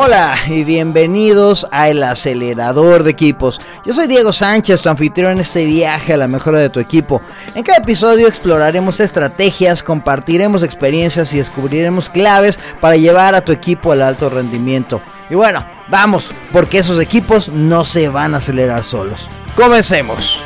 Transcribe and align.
Hola 0.00 0.36
y 0.46 0.62
bienvenidos 0.62 1.66
a 1.72 1.88
El 1.88 2.04
Acelerador 2.04 3.02
de 3.02 3.10
Equipos. 3.10 3.60
Yo 3.84 3.92
soy 3.92 4.06
Diego 4.06 4.32
Sánchez, 4.32 4.80
tu 4.80 4.88
anfitrión 4.88 5.32
en 5.32 5.40
este 5.40 5.64
viaje 5.64 6.12
a 6.12 6.16
la 6.16 6.28
mejora 6.28 6.60
de 6.60 6.70
tu 6.70 6.78
equipo. 6.78 7.20
En 7.56 7.64
cada 7.64 7.78
episodio 7.78 8.28
exploraremos 8.28 9.00
estrategias, 9.00 9.82
compartiremos 9.82 10.62
experiencias 10.62 11.34
y 11.34 11.38
descubriremos 11.38 12.10
claves 12.10 12.60
para 12.80 12.94
llevar 12.94 13.34
a 13.34 13.44
tu 13.44 13.50
equipo 13.50 13.90
al 13.90 14.02
alto 14.02 14.30
rendimiento. 14.30 15.00
Y 15.30 15.34
bueno, 15.34 15.66
vamos, 15.88 16.32
porque 16.52 16.78
esos 16.78 17.00
equipos 17.00 17.48
no 17.48 17.84
se 17.84 18.08
van 18.08 18.34
a 18.34 18.36
acelerar 18.36 18.84
solos. 18.84 19.28
Comencemos. 19.56 20.40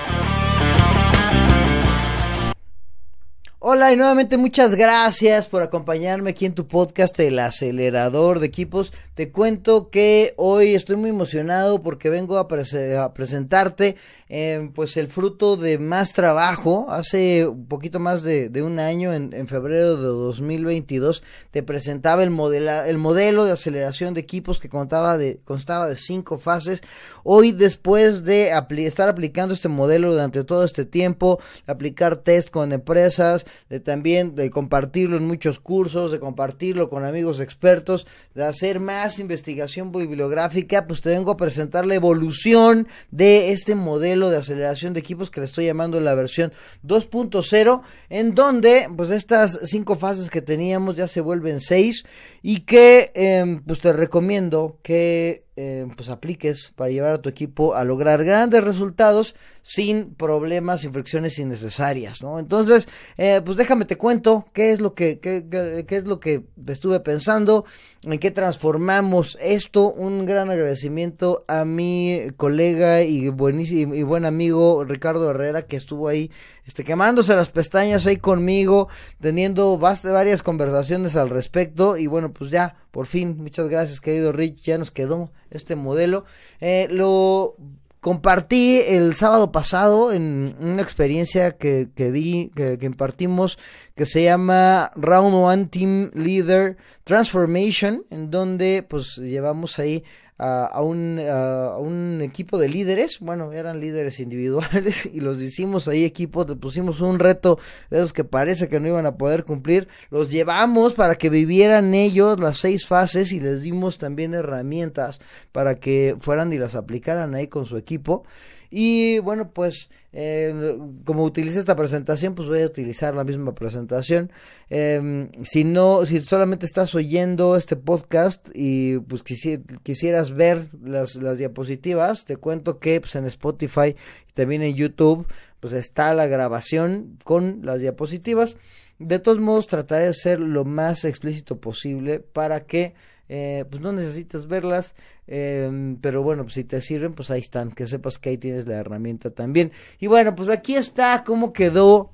Hola 3.64 3.92
y 3.92 3.96
nuevamente 3.96 4.38
muchas 4.38 4.74
gracias 4.74 5.46
por 5.46 5.62
acompañarme 5.62 6.30
aquí 6.30 6.46
en 6.46 6.54
tu 6.56 6.66
podcast 6.66 7.16
El 7.20 7.38
acelerador 7.38 8.40
de 8.40 8.46
equipos. 8.48 8.92
Te 9.14 9.30
cuento 9.30 9.88
que 9.88 10.34
hoy 10.36 10.74
estoy 10.74 10.96
muy 10.96 11.10
emocionado 11.10 11.80
porque 11.80 12.10
vengo 12.10 12.38
a, 12.38 12.48
presentarte 12.48 13.94
eh, 14.28 14.68
pues 14.74 14.96
el 14.96 15.06
fruto 15.06 15.56
de 15.56 15.78
más 15.78 16.12
trabajo. 16.12 16.90
Hace 16.90 17.46
un 17.46 17.66
poquito 17.66 18.00
más 18.00 18.24
de, 18.24 18.50
un 18.64 18.80
año, 18.80 19.14
en, 19.14 19.46
febrero 19.46 19.96
de 19.96 20.08
2022, 20.08 21.22
te 21.52 21.62
presentaba 21.62 22.24
el, 22.24 22.30
modela, 22.30 22.88
el 22.88 22.98
modelo 22.98 23.44
de 23.44 23.52
aceleración 23.52 24.12
de 24.12 24.22
equipos 24.22 24.58
que 24.58 24.68
contaba 24.68 25.16
de, 25.16 25.38
constaba 25.44 25.86
de 25.86 25.94
cinco 25.94 26.36
fases. 26.36 26.80
Hoy 27.22 27.52
después 27.52 28.24
de 28.24 28.50
estar 28.78 29.08
aplicando 29.08 29.54
este 29.54 29.68
modelo 29.68 30.10
durante 30.10 30.42
todo 30.42 30.64
este 30.64 30.84
tiempo, 30.84 31.38
aplicar 31.68 32.16
test 32.16 32.50
con 32.50 32.72
empresas, 32.72 33.46
de 33.68 33.80
también 33.80 34.34
de 34.34 34.50
compartirlo 34.50 35.16
en 35.16 35.26
muchos 35.26 35.60
cursos, 35.60 36.12
de 36.12 36.20
compartirlo 36.20 36.88
con 36.88 37.04
amigos 37.04 37.40
expertos, 37.40 38.06
de 38.34 38.44
hacer 38.44 38.80
más 38.80 39.18
investigación 39.18 39.92
bibliográfica, 39.92 40.86
pues 40.86 41.00
te 41.00 41.10
vengo 41.10 41.30
a 41.30 41.36
presentar 41.36 41.86
la 41.86 41.94
evolución 41.94 42.86
de 43.10 43.52
este 43.52 43.74
modelo 43.74 44.30
de 44.30 44.38
aceleración 44.38 44.94
de 44.94 45.00
equipos 45.00 45.30
que 45.30 45.40
le 45.40 45.46
estoy 45.46 45.66
llamando 45.66 46.00
la 46.00 46.14
versión 46.14 46.52
2.0, 46.86 47.82
en 48.08 48.34
donde 48.34 48.88
pues 48.96 49.10
estas 49.10 49.60
cinco 49.64 49.96
fases 49.96 50.30
que 50.30 50.42
teníamos 50.42 50.96
ya 50.96 51.08
se 51.08 51.20
vuelven 51.20 51.60
seis 51.60 52.04
y 52.42 52.60
que 52.60 53.10
em, 53.14 53.62
pues 53.62 53.80
te 53.80 53.92
recomiendo 53.92 54.78
que 54.82 55.44
eh, 55.54 55.86
pues 55.96 56.08
apliques 56.08 56.72
para 56.74 56.90
llevar 56.90 57.12
a 57.12 57.20
tu 57.20 57.28
equipo 57.28 57.74
a 57.74 57.84
lograr 57.84 58.24
grandes 58.24 58.64
resultados 58.64 59.34
sin 59.60 60.14
problemas, 60.14 60.80
sin 60.80 60.94
fricciones 60.94 61.38
innecesarias, 61.38 62.22
¿no? 62.22 62.38
Entonces, 62.38 62.88
eh, 63.18 63.42
pues 63.44 63.58
déjame 63.58 63.84
te 63.84 63.96
cuento 63.96 64.46
qué 64.54 64.72
es 64.72 64.80
lo 64.80 64.94
que, 64.94 65.20
qué, 65.20 65.44
qué, 65.86 65.96
es 65.96 66.06
lo 66.06 66.20
que 66.20 66.44
estuve 66.66 67.00
pensando, 67.00 67.66
en 68.02 68.18
qué 68.18 68.30
transformamos 68.30 69.36
esto. 69.42 69.92
Un 69.92 70.24
gran 70.24 70.48
agradecimiento 70.48 71.44
a 71.48 71.66
mi 71.66 72.28
colega 72.38 73.02
y 73.02 73.28
buenísimo 73.28 73.94
y 73.94 74.02
buen 74.04 74.24
amigo 74.24 74.84
Ricardo 74.84 75.30
Herrera 75.30 75.62
que 75.66 75.76
estuvo 75.76 76.08
ahí 76.08 76.30
este, 76.66 76.84
quemándose 76.84 77.34
las 77.34 77.50
pestañas 77.50 78.06
ahí 78.06 78.16
conmigo, 78.16 78.88
teniendo 79.20 79.78
varias 79.78 80.42
conversaciones 80.42 81.16
al 81.16 81.30
respecto. 81.30 81.96
Y 81.96 82.06
bueno, 82.06 82.32
pues 82.32 82.50
ya, 82.50 82.76
por 82.90 83.06
fin, 83.06 83.36
muchas 83.38 83.68
gracias, 83.68 84.00
querido 84.00 84.32
Rich, 84.32 84.62
ya 84.62 84.78
nos 84.78 84.90
quedó 84.90 85.32
este 85.50 85.76
modelo. 85.76 86.24
Eh, 86.60 86.86
lo 86.90 87.56
compartí 88.00 88.80
el 88.84 89.14
sábado 89.14 89.52
pasado 89.52 90.12
en 90.12 90.56
una 90.58 90.82
experiencia 90.82 91.52
que, 91.52 91.88
que 91.94 92.10
di, 92.10 92.50
que, 92.54 92.76
que, 92.76 92.86
impartimos, 92.86 93.58
que 93.94 94.06
se 94.06 94.24
llama 94.24 94.90
Round 94.96 95.34
One 95.34 95.66
Team 95.66 96.10
Leader 96.14 96.76
Transformation, 97.04 98.04
en 98.10 98.30
donde 98.30 98.84
pues 98.88 99.16
llevamos 99.18 99.78
ahí 99.78 100.02
a, 100.42 100.82
un, 100.82 102.20
equipo 102.22 102.58
de 102.58 102.68
líderes, 102.68 103.18
bueno, 103.20 103.52
eran 103.52 103.80
líderes 103.80 104.18
individuales 104.20 105.06
y 105.12 105.20
los 105.20 105.40
hicimos 105.40 105.86
ahí 105.88 106.04
equipo, 106.04 106.46
pusimos 106.58 107.00
un 107.00 107.18
reto 107.18 107.58
de 107.90 107.98
esos 107.98 108.12
que 108.12 108.24
parece 108.24 108.68
que 108.68 108.80
no 108.80 108.88
iban 108.88 109.06
a 109.06 109.16
poder 109.16 109.44
cumplir, 109.44 109.88
los 110.10 110.30
llevamos 110.30 110.94
para 110.94 111.14
que 111.14 111.30
vivieran 111.30 111.94
ellos 111.94 112.40
las 112.40 112.58
seis 112.58 112.86
fases 112.86 113.32
y 113.32 113.40
les 113.40 113.62
dimos 113.62 113.98
también 113.98 114.34
herramientas 114.34 115.20
para 115.52 115.76
que 115.76 116.16
fueran 116.18 116.52
y 116.52 116.58
las 116.58 116.74
aplicaran 116.74 117.34
ahí 117.34 117.48
con 117.48 117.66
su 117.66 117.76
equipo. 117.76 118.24
Y 118.70 119.18
bueno, 119.18 119.50
pues 119.52 119.90
eh, 120.12 120.76
como 121.04 121.24
utilicé 121.24 121.58
esta 121.58 121.74
presentación, 121.74 122.34
pues 122.34 122.48
voy 122.48 122.62
a 122.62 122.66
utilizar 122.66 123.16
la 123.16 123.24
misma 123.24 123.54
presentación. 123.54 124.30
Eh, 124.68 125.30
si 125.42 125.64
no, 125.64 126.04
si 126.04 126.20
solamente 126.20 126.66
estás 126.66 126.94
oyendo 126.94 127.56
este 127.56 127.76
podcast 127.76 128.48
y 128.54 128.98
pues 128.98 129.22
quisieras 129.22 130.30
ver 130.32 130.68
las, 130.82 131.16
las 131.16 131.38
diapositivas, 131.38 132.24
te 132.24 132.36
cuento 132.36 132.78
que 132.78 133.00
pues, 133.00 133.14
en 133.14 133.24
Spotify 133.24 133.96
y 134.28 134.32
también 134.34 134.62
en 134.62 134.74
YouTube, 134.74 135.26
pues 135.60 135.72
está 135.72 136.12
la 136.12 136.26
grabación 136.26 137.18
con 137.24 137.60
las 137.62 137.80
diapositivas. 137.80 138.56
De 138.98 139.18
todos 139.18 139.38
modos, 139.38 139.66
trataré 139.66 140.06
de 140.06 140.14
ser 140.14 140.40
lo 140.40 140.64
más 140.64 141.04
explícito 141.04 141.58
posible 141.58 142.20
para 142.20 142.60
que 142.60 142.94
eh, 143.28 143.64
pues 143.70 143.80
no 143.80 143.92
necesites 143.92 144.46
verlas, 144.46 144.94
em, 145.34 145.96
pero 145.96 146.22
bueno, 146.22 146.42
pues 146.42 146.54
si 146.54 146.64
te 146.64 146.80
sirven, 146.82 147.14
pues 147.14 147.30
ahí 147.30 147.40
están, 147.40 147.70
que 147.72 147.86
sepas 147.86 148.18
que 148.18 148.28
ahí 148.28 148.38
tienes 148.38 148.66
la 148.66 148.74
herramienta 148.74 149.30
también. 149.30 149.72
Y 149.98 150.06
bueno, 150.06 150.34
pues 150.34 150.50
aquí 150.50 150.74
está 150.74 151.24
cómo 151.24 151.54
quedó 151.54 152.12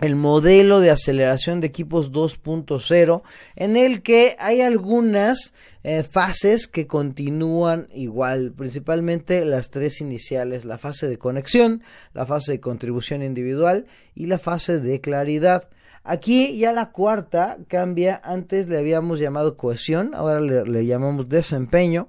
el 0.00 0.16
modelo 0.16 0.80
de 0.80 0.90
aceleración 0.90 1.60
de 1.60 1.66
equipos 1.66 2.12
2.0 2.12 3.22
en 3.56 3.76
el 3.76 4.02
que 4.02 4.36
hay 4.38 4.60
algunas 4.60 5.52
eh, 5.82 6.02
fases 6.02 6.66
que 6.66 6.86
continúan 6.86 7.88
igual, 7.94 8.52
principalmente 8.52 9.44
las 9.44 9.70
tres 9.70 10.00
iniciales, 10.00 10.64
la 10.64 10.78
fase 10.78 11.08
de 11.08 11.18
conexión, 11.18 11.82
la 12.14 12.26
fase 12.26 12.52
de 12.52 12.60
contribución 12.60 13.22
individual 13.22 13.86
y 14.14 14.26
la 14.26 14.38
fase 14.38 14.80
de 14.80 15.00
claridad. 15.00 15.68
Aquí 16.04 16.58
ya 16.58 16.72
la 16.72 16.90
cuarta 16.90 17.58
cambia, 17.68 18.20
antes 18.24 18.66
le 18.68 18.78
habíamos 18.78 19.20
llamado 19.20 19.56
cohesión, 19.56 20.12
ahora 20.14 20.40
le, 20.40 20.86
llamamos 20.86 21.28
desempeño. 21.28 22.08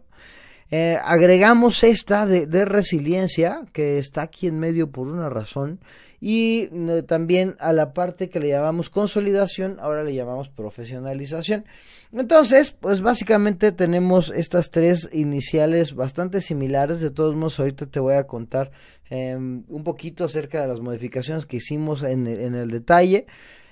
Eh, 0.75 0.97
agregamos 1.03 1.83
esta 1.83 2.25
de, 2.25 2.65
resiliencia, 2.65 3.61
que 3.73 3.99
está 3.99 4.23
aquí 4.23 4.47
en 4.47 4.57
medio 4.57 4.89
por 4.89 5.07
una 5.07 5.29
razón, 5.29 5.79
y 6.19 6.67
eh, 6.71 7.03
también 7.03 7.55
a 7.59 7.73
la 7.73 7.93
parte 7.93 8.27
que 8.27 8.39
le 8.39 8.49
llamamos 8.49 8.89
consolidación, 8.89 9.77
ahora 9.79 10.03
le 10.03 10.15
llamamos 10.15 10.49
profesionalización. 10.49 11.65
Entonces, 12.11 12.71
pues 12.71 13.01
básicamente 13.01 13.71
tenemos 13.71 14.31
estas 14.31 14.71
tres 14.71 15.11
iniciales 15.13 15.93
bastante 15.93 16.41
similares, 16.41 17.01
de 17.01 17.11
todos 17.11 17.35
modos 17.35 17.59
ahorita 17.59 17.85
te 17.85 17.99
voy 17.99 18.15
a 18.15 18.23
contar 18.23 18.71
em, 19.11 19.65
un 19.67 19.83
poquito 19.83 20.23
acerca 20.23 20.59
de 20.63 20.69
las 20.69 20.79
modificaciones 20.79 21.45
que 21.45 21.57
hicimos 21.57 22.01
en 22.01 22.25
el 22.25 22.71
detalle. 22.71 23.27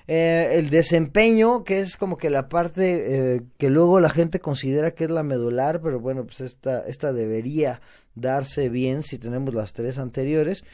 Eh, 0.08 0.50
el 0.54 0.70
desempeño, 0.70 1.64
que 1.64 1.80
es 1.80 1.96
como 1.96 2.16
que 2.16 2.30
la 2.30 2.48
parte 2.48 3.34
eh, 3.36 3.42
que 3.58 3.70
luego 3.70 4.00
la 4.00 4.10
gente 4.10 4.40
considera 4.40 4.90
que 4.90 5.04
es 5.04 5.10
la 5.10 5.22
medular, 5.22 5.80
pero 5.80 6.00
bueno, 6.00 6.24
pues 6.24 6.40
esta, 6.40 6.80
esta 6.86 7.12
debería 7.12 7.80
darse 8.14 8.68
bien 8.68 9.02
si 9.02 9.18
tenemos 9.18 9.54
las 9.54 9.72
tres 9.72 9.98
anteriores. 9.98 10.64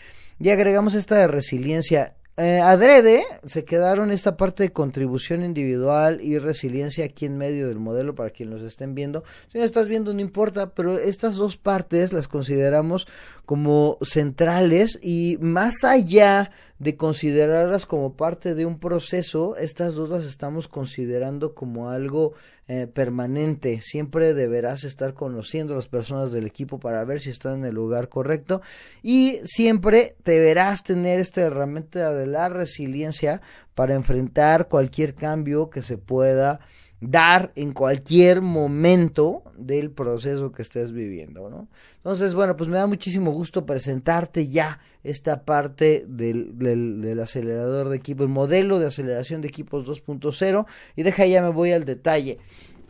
Y 0.41 0.51
agregamos 0.51 0.95
esta 0.95 1.17
de 1.17 1.27
resiliencia. 1.27 2.15
Eh, 2.41 2.61
adrede 2.61 3.25
se 3.47 3.65
quedaron 3.65 4.13
esta 4.13 4.37
parte 4.37 4.63
de 4.63 4.71
contribución 4.71 5.43
individual 5.43 6.21
y 6.23 6.39
resiliencia 6.39 7.05
aquí 7.05 7.27
en 7.27 7.37
medio 7.37 7.67
del 7.67 7.81
modelo 7.81 8.15
para 8.15 8.31
quien 8.31 8.49
los 8.49 8.63
estén 8.63 8.95
viendo. 8.95 9.25
Si 9.51 9.59
no 9.59 9.65
estás 9.65 9.89
viendo 9.89 10.15
no 10.15 10.21
importa, 10.21 10.73
pero 10.73 11.01
estas 11.01 11.35
dos 11.35 11.57
partes 11.57 12.13
las 12.13 12.29
consideramos 12.29 13.09
como 13.49 13.97
centrales 14.03 14.99
y 15.03 15.39
más 15.41 15.83
allá 15.83 16.51
de 16.79 16.99
considerarlas 16.99 17.87
como 17.87 18.15
parte 18.15 18.55
de 18.55 18.67
un 18.67 18.79
proceso, 18.79 19.57
estas 19.57 19.95
dos 19.95 20.11
las 20.11 20.25
estamos 20.25 20.69
considerando 20.69 21.55
como 21.55 21.89
algo 21.89 22.35
eh, 22.67 22.87
permanente. 22.87 23.81
Siempre 23.81 24.35
deberás 24.35 24.85
estar 24.85 25.15
conociendo 25.15 25.73
a 25.73 25.77
las 25.77 25.89
personas 25.89 26.31
del 26.31 26.45
equipo 26.45 26.79
para 26.79 27.03
ver 27.07 27.23
si 27.23 27.31
están 27.31 27.61
en 27.61 27.65
el 27.65 27.75
lugar 27.75 28.11
correcto 28.11 28.61
y 29.03 29.39
siempre 29.45 30.15
deberás 30.27 30.83
tener 30.83 31.19
esta 31.19 31.41
herramienta 31.41 32.13
de 32.13 32.27
la 32.27 32.51
resiliencia 32.51 33.41
para 33.75 33.95
enfrentar 33.95 34.69
cualquier 34.69 35.15
cambio 35.15 35.71
que 35.71 35.81
se 35.81 35.97
pueda 35.97 36.61
dar 37.01 37.53
en 37.55 37.73
cualquier 37.73 38.43
momento 38.43 39.45
del 39.57 39.91
proceso 39.91 40.51
que 40.51 40.63
estés 40.63 40.93
viviendo, 40.93 41.49
¿no? 41.49 41.69
Entonces, 41.97 42.35
bueno, 42.35 42.57
pues 42.57 42.69
me 42.69 42.77
da 42.77 42.87
muchísimo 42.87 43.31
gusto 43.31 43.65
presentarte 43.65 44.49
ya 44.49 44.81
esta 45.05 45.45
parte 45.45 46.05
del, 46.09 46.59
del, 46.59 47.21
acelerador 47.21 47.89
de 47.89 47.97
equipo, 47.97 48.25
el 48.25 48.29
modelo 48.29 48.79
de 48.79 48.89
aceleración 48.89 49.41
de 49.41 49.49
equipos 49.49 49.87
2.0 49.87 50.67
y 50.97 51.03
deja 51.03 51.27
ya 51.27 51.43
me 51.43 51.51
voy 51.51 51.73
al 51.73 51.85
detalle. 51.85 52.39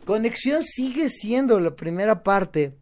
Conexión 0.05 0.63
sigue 0.63 1.09
siendo 1.09 1.59
la 1.59 1.75
primera 1.75 2.23
parte 2.23 2.73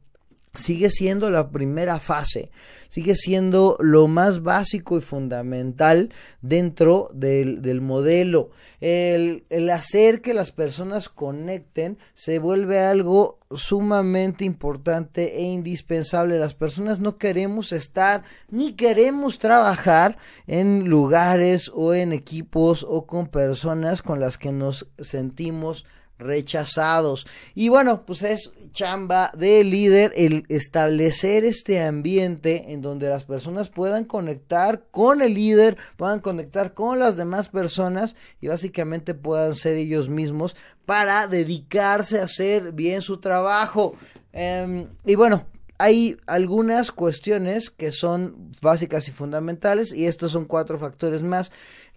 sigue 0.58 0.90
siendo 0.90 1.30
la 1.30 1.50
primera 1.50 2.00
fase, 2.00 2.52
sigue 2.90 3.16
siendo 3.16 3.78
lo 3.80 4.08
más 4.08 4.44
básico 4.44 4.98
y 4.98 5.02
fundamental 5.02 6.12
dentro 6.42 7.10
del, 7.14 7.62
del 7.62 7.82
modelo. 7.82 8.52
El, 8.82 9.46
el, 9.50 9.70
hacer 9.70 10.22
que 10.22 10.34
las 10.34 10.52
personas 10.52 11.10
conecten 11.10 11.98
se 12.14 12.40
vuelve 12.40 12.80
algo 12.80 13.40
sumamente 13.56 14.46
importante 14.46 15.38
e 15.38 15.44
indispensable. 15.44 16.40
Las 16.40 16.54
personas 16.54 17.00
no 17.00 17.18
queremos 17.18 17.72
estar 17.72 18.24
ni 18.50 18.74
queremos 18.74 19.40
trabajar 19.40 20.18
en 20.48 20.90
lugares 20.90 21.72
o 21.74 21.94
en 21.94 22.14
equipos 22.14 22.86
o 22.88 23.06
con 23.06 23.28
personas 23.28 24.02
con 24.02 24.20
las 24.20 24.38
que 24.38 24.52
nos 24.52 24.88
sentimos 25.00 25.86
rechazados. 26.20 27.28
Y 27.56 27.70
bueno, 27.70 28.06
pues 28.06 28.24
es 28.24 28.52
chamba 28.72 29.32
del 29.38 29.70
líder 29.70 30.14
el 30.16 30.46
establecer 30.50 31.44
este 31.46 31.84
ambiente 31.84 32.74
en 32.74 32.82
donde 32.82 33.10
las 33.10 33.26
personas 33.26 33.70
puedan 33.70 34.06
conectar 34.06 34.84
con 34.92 35.22
el 35.22 35.34
líder, 35.34 35.78
puedan 35.96 36.20
conectar 36.20 36.74
con 36.74 37.00
las 37.00 37.18
demás 37.18 37.50
personas 37.50 38.16
y 38.42 38.48
básicamente 38.48 39.14
puedan 39.14 39.56
ser 39.56 39.78
ellos 39.78 40.10
mismos 40.10 40.56
para 40.86 41.28
dedicarse 41.28 42.20
a 42.20 42.26
hacer 42.26 42.72
bien 42.72 43.02
su 43.02 43.20
trabajo. 43.20 43.96
Eh, 44.34 44.88
y 45.06 45.16
bueno, 45.16 45.46
hay 45.80 46.18
algunas 46.26 46.92
cuestiones 46.92 47.70
que 47.70 47.92
son 47.92 48.52
básicas 48.62 49.08
y 49.08 49.12
fundamentales 49.12 49.94
y 49.94 50.06
estos 50.08 50.32
son 50.32 50.46
cuatro 50.46 50.80
factores 50.80 51.22
más 51.22 51.52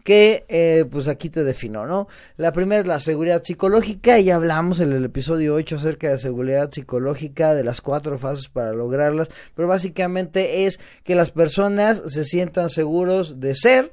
que 0.04 0.44
eh, 0.48 0.84
pues 0.90 1.08
aquí 1.08 1.28
te 1.30 1.44
defino, 1.44 1.86
¿no? 1.86 2.08
La 2.36 2.52
primera 2.52 2.80
es 2.80 2.86
la 2.86 3.00
seguridad 3.00 3.42
psicológica, 3.42 4.18
ya 4.18 4.36
hablamos 4.36 4.80
en 4.80 4.92
el 4.92 5.04
episodio 5.04 5.54
8 5.54 5.76
acerca 5.76 6.10
de 6.10 6.18
seguridad 6.18 6.70
psicológica, 6.70 7.54
de 7.54 7.64
las 7.64 7.80
cuatro 7.80 8.18
fases 8.18 8.48
para 8.48 8.72
lograrlas, 8.72 9.28
pero 9.54 9.68
básicamente 9.68 10.64
es 10.66 10.80
que 11.04 11.14
las 11.14 11.30
personas 11.30 12.02
se 12.06 12.24
sientan 12.24 12.70
seguros 12.70 13.40
de 13.40 13.54
ser, 13.54 13.92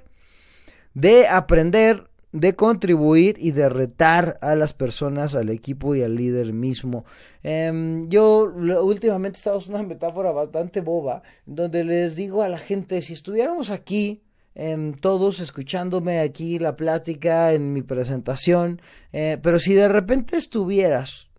de 0.93 1.27
aprender, 1.27 2.09
de 2.31 2.55
contribuir 2.55 3.35
y 3.39 3.51
de 3.51 3.69
retar 3.69 4.37
a 4.41 4.55
las 4.55 4.73
personas, 4.73 5.35
al 5.35 5.49
equipo 5.49 5.95
y 5.95 6.03
al 6.03 6.15
líder 6.15 6.53
mismo. 6.53 7.05
Eh, 7.43 8.01
yo 8.07 8.51
últimamente 8.83 9.37
he 9.37 9.39
estado 9.39 9.57
usando 9.57 9.79
una 9.79 9.87
metáfora 9.87 10.31
bastante 10.31 10.81
boba, 10.81 11.23
donde 11.45 11.83
les 11.83 12.15
digo 12.15 12.43
a 12.43 12.49
la 12.49 12.57
gente, 12.57 13.01
si 13.01 13.13
estuviéramos 13.13 13.71
aquí, 13.71 14.21
eh, 14.59 14.91
todos 14.99 15.39
escuchándome 15.39 16.19
aquí 16.19 16.57
la 16.57 16.75
plática 16.75 17.53
en 17.53 17.73
mi 17.73 17.83
presentación, 17.83 18.81
eh, 19.13 19.37
pero 19.39 19.59
si 19.59 19.75
de 19.75 19.87
repente 19.87 20.35
estuvieras 20.35 21.29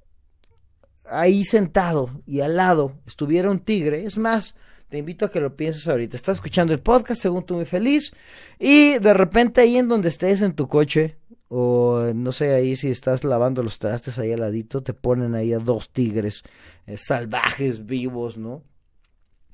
ahí 1.11 1.43
sentado 1.43 2.23
y 2.26 2.41
al 2.41 2.55
lado 2.55 2.94
estuviera 3.09 3.50
un 3.50 3.59
tigre, 3.59 4.05
es 4.05 4.19
más, 4.19 4.55
te 4.88 4.99
invito 4.99 5.25
a 5.25 5.32
que 5.32 5.41
lo 5.41 5.56
pienses 5.56 5.88
ahorita. 5.88 6.17
Estás 6.17 6.37
escuchando 6.37 6.73
el 6.73 6.79
podcast, 6.79 7.20
según 7.20 7.44
tú 7.44 7.55
muy 7.55 7.65
feliz, 7.65 8.12
y 8.56 8.99
de 9.00 9.15
repente 9.15 9.62
ahí 9.62 9.79
en 9.79 9.88
donde 9.88 10.11
estés 10.11 10.41
en 10.43 10.55
tu 10.55 10.69
coche, 10.69 11.17
o 11.49 12.12
no 12.14 12.31
sé, 12.31 12.55
ahí 12.55 12.76
si 12.76 12.88
estás 12.88 13.25
lavando 13.25 13.64
los 13.64 13.81
trastes 13.81 14.21
ahí 14.21 14.31
al 14.31 14.41
ladito, 14.41 14.85
te 14.85 14.94
ponen 14.94 15.35
ahí 15.35 15.53
a 15.53 15.59
dos 15.59 15.91
tigres 15.91 16.44
eh, 16.87 16.97
salvajes, 16.97 17.85
vivos, 17.85 18.38
¿no? 18.38 18.62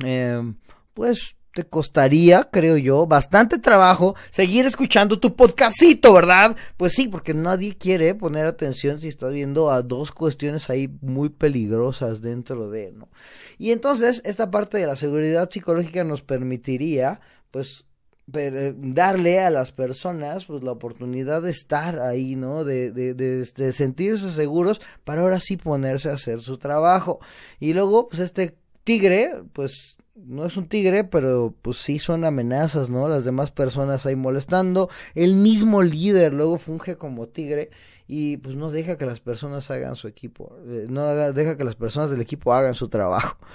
Eh, 0.05 0.53
pues 0.93 1.37
te 1.55 1.65
costaría, 1.65 2.49
creo 2.51 2.77
yo, 2.77 3.07
bastante 3.07 3.59
trabajo 3.59 4.17
seguir 4.31 4.67
escuchando 4.67 5.21
tu 5.21 5.37
podcastito, 5.37 6.13
¿verdad? 6.13 6.57
Pues 6.77 6.95
sí, 6.95 7.09
porque 7.09 7.33
nadie 7.33 7.77
quiere 7.79 8.15
poner 8.15 8.47
atención 8.47 9.01
si 9.01 9.09
estás 9.09 9.33
viendo 9.33 9.71
a 9.71 9.83
dos 9.83 10.11
cuestiones 10.11 10.69
ahí 10.69 10.89
muy 11.01 11.29
peligrosas 11.29 12.21
dentro 12.21 12.71
de, 12.71 12.93
¿no? 12.93 13.09
Y 13.57 13.71
entonces, 13.71 14.21
esta 14.25 14.51
parte 14.51 14.79
de 14.79 14.87
la 14.87 14.97
seguridad 14.97 15.49
psicológica 15.49 16.03
nos 16.03 16.23
permitiría, 16.23 17.21
pues, 17.53 17.85
darle 18.27 19.41
a 19.41 19.51
las 19.51 19.71
personas 19.71 20.47
pues 20.47 20.63
la 20.63 20.73
oportunidad 20.73 21.43
de 21.43 21.51
estar 21.51 22.01
ahí, 22.01 22.37
¿no? 22.37 22.65
De, 22.65 22.91
de, 22.91 23.13
de, 23.13 23.45
de, 23.45 23.73
sentirse 23.73 24.31
seguros 24.31 24.81
para 25.05 25.21
ahora 25.21 25.41
sí 25.41 25.59
ponerse 25.59 26.09
a 26.09 26.15
hacer 26.15 26.41
su 26.41 26.57
trabajo. 26.57 27.21
Y 27.61 27.75
luego, 27.75 28.09
pues 28.09 28.21
este 28.21 28.57
tigre, 28.83 29.43
pues 29.53 29.99
no 30.15 30.47
es 30.47 30.57
un 30.57 30.69
tigre, 30.69 31.05
pero 31.05 31.55
pues 31.61 31.79
sí 31.79 31.99
son 31.99 32.25
amenazas, 32.25 32.89
¿no? 32.89 33.09
Las 33.09 33.25
demás 33.25 33.51
personas 33.51 34.07
ahí 34.07 34.17
molestando. 34.17 34.89
El 35.15 35.35
mismo 35.35 35.83
líder 35.83 36.33
luego 36.33 36.59
funge 36.59 36.97
como 36.97 37.29
tigre 37.29 37.71
y 38.07 38.37
pues 38.39 38.57
no 38.57 38.71
deja 38.71 38.97
que 38.97 39.07
las 39.07 39.21
personas 39.21 39.71
hagan 39.71 39.97
su 39.97 40.09
equipo, 40.09 40.57
eh, 40.67 40.87
no 40.89 41.03
haga, 41.03 41.33
deja 41.33 41.57
que 41.57 41.65
las 41.65 41.77
personas 41.77 42.11
del 42.11 42.21
equipo 42.21 42.53
hagan 42.53 42.75
su 42.75 42.89
trabajo. 42.89 43.39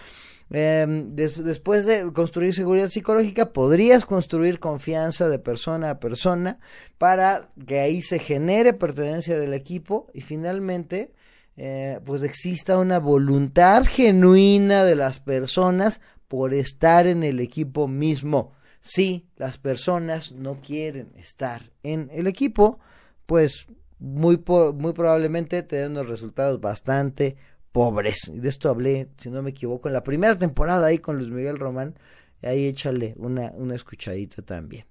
Des, 0.50 1.44
después 1.44 1.86
de 1.86 2.12
construir 2.12 2.56
seguridad 2.56 2.88
psicológica, 2.88 3.54
podrías 3.54 4.04
construir 4.04 4.58
confianza 4.58 5.30
de 5.30 5.38
persona 5.38 5.92
a 5.92 6.00
persona 6.00 6.60
para 6.98 7.52
que 7.68 7.80
ahí 7.82 8.02
se 8.02 8.18
genere 8.18 8.74
pertenencia 8.74 9.38
del 9.38 9.54
equipo 9.54 10.08
y 10.12 10.22
finalmente 10.22 11.14
eh, 11.56 12.00
pues 12.04 12.24
exista 12.24 12.80
una 12.80 12.98
voluntad 12.98 13.86
genuina 13.86 14.84
de 14.84 14.96
las 14.96 15.20
personas 15.20 16.02
por 16.30 16.54
estar 16.54 17.08
en 17.08 17.24
el 17.24 17.42
equipo 17.42 17.90
mismo. 17.90 18.54
Si 18.80 19.28
las 19.36 19.58
personas 19.58 20.32
no 20.32 20.62
quieren 20.62 21.12
estar 21.18 21.62
en 21.84 22.10
el 22.14 22.28
equipo, 22.28 22.80
pues 23.26 23.68
muy, 23.98 24.42
muy 24.76 24.94
probablemente 24.94 25.64
te 25.64 25.78
den 25.78 25.92
unos 25.92 26.08
resultados 26.08 26.62
bastante 26.62 27.36
pobres. 27.74 28.32
Y 28.34 28.40
de 28.40 28.48
esto 28.48 28.70
hablé, 28.70 29.10
si 29.18 29.30
no 29.30 29.42
me 29.42 29.50
equivoco, 29.50 29.90
en 29.90 29.94
la 29.94 30.04
primera 30.04 30.38
temporada 30.38 30.88
ahí 30.88 31.00
con 31.00 31.18
Luis 31.18 31.30
Miguel 31.30 31.60
Román. 31.60 31.98
Ahí 32.42 32.68
échale 32.68 33.16
una, 33.18 33.52
una 33.56 33.76
escuchadita 33.76 34.42
también. 34.42 34.86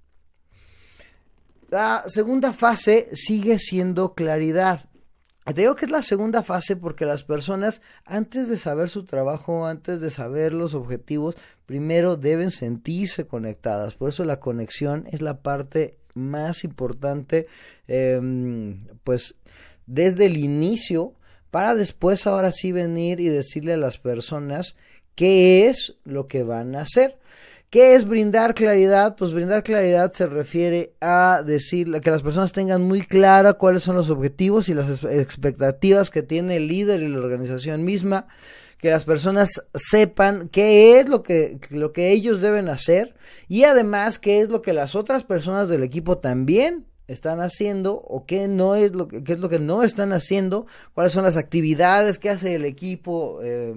La 1.69 2.03
segunda 2.07 2.51
fase 2.51 3.09
sigue 3.13 3.59
siendo 3.59 4.13
claridad. 4.13 4.88
Te 5.53 5.61
digo 5.61 5.75
que 5.75 5.85
es 5.85 5.91
la 5.91 6.03
segunda 6.03 6.43
fase 6.43 6.75
porque 6.75 7.05
las 7.05 7.23
personas, 7.23 7.81
antes 8.05 8.47
de 8.49 8.57
saber 8.57 8.89
su 8.89 9.03
trabajo, 9.03 9.65
antes 9.65 9.99
de 9.99 10.11
saber 10.11 10.53
los 10.53 10.75
objetivos, 10.75 11.35
primero 11.65 12.17
deben 12.17 12.51
sentirse 12.51 13.25
conectadas. 13.25 13.95
Por 13.95 14.09
eso 14.09 14.25
la 14.25 14.39
conexión 14.39 15.05
es 15.11 15.21
la 15.21 15.41
parte 15.41 15.97
más 16.13 16.63
importante, 16.63 17.47
eh, 17.87 18.19
pues 19.03 19.35
desde 19.85 20.27
el 20.27 20.37
inicio, 20.37 21.13
para 21.49 21.73
después 21.73 22.27
ahora 22.27 22.51
sí 22.51 22.71
venir 22.71 23.19
y 23.19 23.27
decirle 23.27 23.73
a 23.73 23.77
las 23.77 23.97
personas 23.97 24.75
qué 25.15 25.67
es 25.67 25.95
lo 26.03 26.27
que 26.27 26.43
van 26.43 26.75
a 26.75 26.81
hacer. 26.81 27.17
¿Qué 27.69 27.93
es 27.93 28.07
brindar 28.07 28.55
claridad? 28.55 29.15
Pues 29.15 29.31
brindar 29.31 29.61
claridad 29.61 30.11
se 30.11 30.25
refiere 30.25 30.95
a 31.01 31.43
decir 31.45 31.87
que 32.01 32.09
las 32.09 32.23
personas 32.23 32.51
tengan 32.51 32.81
muy 32.81 33.01
clara 33.01 33.53
cuáles 33.53 33.83
son 33.83 33.95
los 33.95 34.09
objetivos 34.09 34.69
y 34.69 34.73
las 34.73 35.03
expectativas 35.03 36.09
que 36.09 36.23
tiene 36.23 36.55
el 36.55 36.67
líder 36.67 37.03
y 37.03 37.09
la 37.09 37.19
organización 37.19 37.83
misma, 37.83 38.25
que 38.79 38.89
las 38.89 39.03
personas 39.03 39.61
sepan 39.75 40.49
qué 40.49 40.99
es 40.99 41.09
lo 41.09 41.21
que, 41.21 41.59
lo 41.69 41.93
que 41.93 42.09
ellos 42.09 42.41
deben 42.41 42.69
hacer 42.69 43.13
y 43.47 43.65
además 43.65 44.17
qué 44.17 44.41
es 44.41 44.49
lo 44.49 44.63
que 44.63 44.73
las 44.73 44.95
otras 44.95 45.23
personas 45.23 45.69
del 45.69 45.83
equipo 45.83 46.17
también 46.17 46.88
están 47.09 47.41
haciendo 47.41 47.95
o 47.95 48.25
qué 48.25 48.47
no 48.47 48.75
es 48.75 48.91
lo 48.93 49.07
que 49.07 49.23
qué 49.23 49.33
es 49.33 49.39
lo 49.39 49.49
que 49.49 49.59
no 49.59 49.83
están 49.83 50.13
haciendo, 50.13 50.67
cuáles 50.93 51.11
son 51.11 51.23
las 51.23 51.37
actividades 51.37 52.19
que 52.19 52.29
hace 52.29 52.55
el 52.55 52.65
equipo 52.65 53.39
eh, 53.43 53.73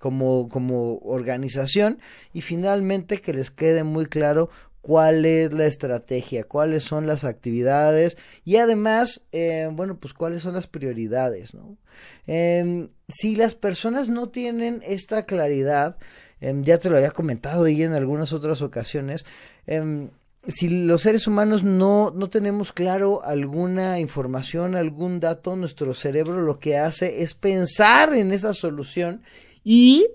como, 0.00 0.48
como 0.48 0.98
organización 0.98 1.98
y 2.32 2.40
finalmente 2.40 3.20
que 3.20 3.32
les 3.32 3.50
quede 3.50 3.84
muy 3.84 4.06
claro 4.06 4.50
cuál 4.80 5.24
es 5.24 5.52
la 5.52 5.66
estrategia, 5.66 6.42
cuáles 6.42 6.82
son 6.82 7.06
las 7.06 7.22
actividades 7.22 8.16
y 8.44 8.56
además, 8.56 9.22
eh, 9.30 9.68
bueno, 9.72 9.98
pues 9.98 10.12
cuáles 10.12 10.42
son 10.42 10.54
las 10.54 10.66
prioridades, 10.66 11.54
¿no? 11.54 11.76
Eh, 12.26 12.88
si 13.08 13.36
las 13.36 13.54
personas 13.54 14.08
no 14.08 14.28
tienen 14.30 14.82
esta 14.84 15.24
claridad, 15.24 15.96
ya 16.40 16.78
te 16.78 16.90
lo 16.90 16.96
había 16.96 17.12
comentado 17.12 17.68
y 17.68 17.84
en 17.84 17.92
algunas 17.92 18.32
otras 18.32 18.62
ocasiones, 18.62 19.24
si 20.48 20.68
los 20.68 21.02
seres 21.02 21.26
humanos 21.26 21.62
no, 21.62 22.12
no 22.14 22.28
tenemos 22.28 22.72
claro 22.72 23.24
alguna 23.24 24.00
información, 24.00 24.74
algún 24.74 25.20
dato, 25.20 25.54
nuestro 25.54 25.94
cerebro 25.94 26.40
lo 26.42 26.58
que 26.58 26.76
hace 26.76 27.22
es 27.22 27.34
pensar 27.34 28.12
en 28.14 28.32
esa 28.32 28.52
solución 28.52 29.22
y 29.62 30.08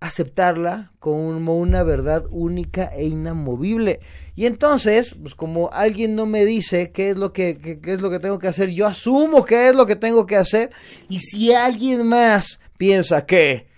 aceptarla 0.00 0.92
como 0.98 1.56
una 1.56 1.82
verdad 1.82 2.24
única 2.30 2.86
e 2.94 3.06
inamovible. 3.06 4.00
Y 4.34 4.46
entonces, 4.46 5.14
pues 5.20 5.34
como 5.34 5.70
alguien 5.72 6.14
no 6.14 6.26
me 6.26 6.44
dice 6.44 6.90
qué 6.90 7.10
es 7.10 7.16
lo 7.16 7.32
que 7.32 7.58
qué, 7.58 7.80
qué 7.80 7.92
es 7.94 8.00
lo 8.00 8.10
que 8.10 8.18
tengo 8.18 8.38
que 8.38 8.48
hacer, 8.48 8.70
yo 8.70 8.86
asumo 8.86 9.44
qué 9.44 9.68
es 9.68 9.74
lo 9.74 9.86
que 9.86 9.96
tengo 9.96 10.26
que 10.26 10.36
hacer 10.36 10.70
y 11.08 11.20
si 11.20 11.54
alguien 11.54 12.06
más 12.06 12.60
piensa 12.76 13.24
que 13.24 13.71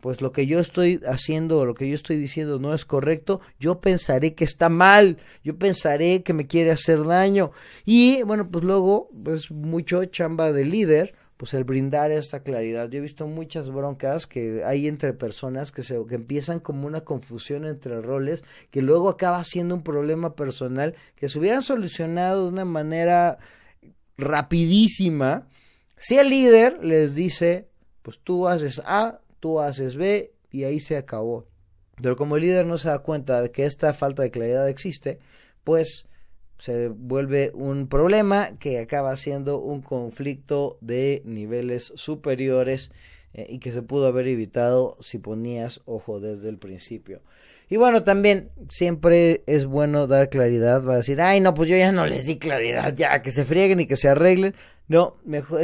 pues 0.00 0.20
lo 0.20 0.32
que 0.32 0.46
yo 0.46 0.60
estoy 0.60 1.00
haciendo 1.06 1.58
o 1.58 1.66
lo 1.66 1.74
que 1.74 1.88
yo 1.88 1.94
estoy 1.94 2.16
diciendo 2.16 2.58
no 2.58 2.74
es 2.74 2.84
correcto, 2.84 3.40
yo 3.58 3.80
pensaré 3.80 4.34
que 4.34 4.44
está 4.44 4.68
mal, 4.68 5.18
yo 5.44 5.58
pensaré 5.58 6.22
que 6.22 6.32
me 6.32 6.46
quiere 6.46 6.70
hacer 6.70 7.04
daño. 7.04 7.52
Y 7.84 8.22
bueno, 8.22 8.50
pues 8.50 8.64
luego, 8.64 9.10
pues 9.24 9.50
mucho 9.50 10.04
chamba 10.06 10.52
de 10.52 10.64
líder, 10.64 11.14
pues 11.36 11.54
el 11.54 11.64
brindar 11.64 12.10
esta 12.10 12.42
claridad. 12.42 12.90
Yo 12.90 12.98
he 12.98 13.02
visto 13.02 13.26
muchas 13.26 13.70
broncas 13.70 14.26
que 14.26 14.62
hay 14.64 14.86
entre 14.88 15.12
personas 15.14 15.72
que 15.72 15.82
se 15.82 15.98
que 16.06 16.16
empiezan 16.16 16.60
como 16.60 16.86
una 16.86 17.00
confusión 17.00 17.64
entre 17.64 18.00
roles 18.02 18.44
que 18.70 18.82
luego 18.82 19.08
acaba 19.08 19.42
siendo 19.44 19.74
un 19.74 19.82
problema 19.82 20.34
personal 20.34 20.94
que 21.16 21.28
se 21.28 21.38
hubieran 21.38 21.62
solucionado 21.62 22.44
de 22.44 22.52
una 22.52 22.66
manera 22.66 23.38
rapidísima 24.18 25.46
si 26.00 26.16
el 26.16 26.30
líder 26.30 26.82
les 26.82 27.14
dice, 27.14 27.68
pues 28.00 28.18
tú 28.24 28.48
haces 28.48 28.80
A, 28.86 29.20
tú 29.40 29.60
haces 29.60 29.96
B 29.96 30.32
y 30.50 30.64
ahí 30.64 30.80
se 30.80 30.96
acabó. 30.96 31.46
Pero 32.00 32.16
como 32.16 32.36
el 32.36 32.42
líder 32.42 32.66
no 32.66 32.78
se 32.78 32.88
da 32.88 33.00
cuenta 33.00 33.42
de 33.42 33.50
que 33.50 33.64
esta 33.64 33.92
falta 33.92 34.22
de 34.22 34.30
claridad 34.30 34.68
existe, 34.68 35.18
pues 35.64 36.06
se 36.58 36.88
vuelve 36.88 37.50
un 37.54 37.88
problema 37.88 38.58
que 38.58 38.78
acaba 38.78 39.16
siendo 39.16 39.58
un 39.58 39.80
conflicto 39.80 40.78
de 40.80 41.22
niveles 41.24 41.92
superiores 41.96 42.90
eh, 43.32 43.46
y 43.48 43.58
que 43.60 43.72
se 43.72 43.82
pudo 43.82 44.06
haber 44.06 44.28
evitado 44.28 44.96
si 45.00 45.18
ponías 45.18 45.80
ojo 45.86 46.20
desde 46.20 46.48
el 46.48 46.58
principio. 46.58 47.22
Y 47.70 47.76
bueno, 47.76 48.02
también 48.02 48.50
siempre 48.68 49.44
es 49.46 49.64
bueno 49.64 50.08
dar 50.08 50.28
claridad. 50.28 50.84
Va 50.84 50.94
a 50.94 50.98
decir, 50.98 51.22
ay, 51.22 51.40
no, 51.40 51.54
pues 51.54 51.68
yo 51.68 51.76
ya 51.76 51.92
no 51.92 52.04
les 52.04 52.26
di 52.26 52.36
claridad, 52.36 52.94
ya 52.96 53.22
que 53.22 53.30
se 53.30 53.44
frieguen 53.44 53.80
y 53.80 53.86
que 53.86 53.96
se 53.96 54.08
arreglen. 54.08 54.54
No, 54.88 55.16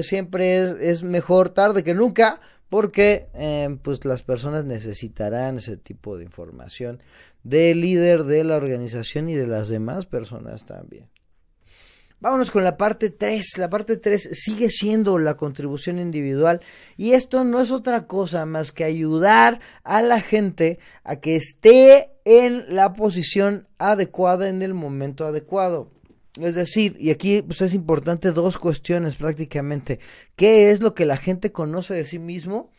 siempre 0.03 0.61
es 0.61 1.03
mejor 1.03 1.49
tarde 1.49 1.83
que 1.83 1.95
nunca 1.95 2.41
porque 2.69 3.29
eh, 3.35 3.77
pues 3.83 4.05
las 4.05 4.23
personas 4.23 4.65
necesitarán 4.65 5.59
ese 5.59 5.77
tipo 5.77 6.17
de 6.17 6.25
información 6.25 7.03
del 7.45 7.81
líder 7.81 8.25
de 8.25 8.45
la 8.45 8.57
organización 8.57 9.29
y 9.29 9.35
de 9.35 9.47
las 9.47 9.69
demás 9.69 10.07
personas 10.07 10.67
también. 10.67 11.09
Vámonos 12.19 12.51
con 12.51 12.65
la 12.65 12.79
parte 12.79 13.11
3. 13.11 13.59
La 13.59 13.69
parte 13.69 13.99
3 13.99 14.31
sigue 14.33 14.71
siendo 14.71 15.19
la 15.19 15.37
contribución 15.37 15.99
individual 15.99 16.63
y 16.97 17.13
esto 17.13 17.45
no 17.45 17.61
es 17.61 17.71
otra 17.71 18.07
cosa 18.07 18.47
más 18.47 18.73
que 18.73 18.85
ayudar 18.85 19.61
a 19.85 20.01
la 20.01 20.21
gente 20.21 20.79
a 21.05 21.17
que 21.17 21.37
esté 21.37 22.11
en 22.25 22.75
la 22.75 22.95
posición 22.95 23.69
adecuada 23.79 24.49
en 24.49 24.63
el 24.63 24.73
momento 24.73 25.27
adecuado. 25.27 25.91
Es 26.41 26.55
decir, 26.55 26.97
y 26.99 27.11
aquí 27.11 27.43
pues, 27.43 27.63
es 27.63 27.75
importante 27.75 28.33
dos 28.33 28.59
cuestiones 28.59 29.17
prácticamente. 29.17 30.01
¿Qué 30.37 30.71
es 30.71 30.81
lo 30.81 30.95
que 30.95 31.07
la 31.07 31.17
gente 31.17 31.53
conoce 31.53 31.95
de 31.95 32.05
sí 32.05 32.19
mismo? 32.19 32.71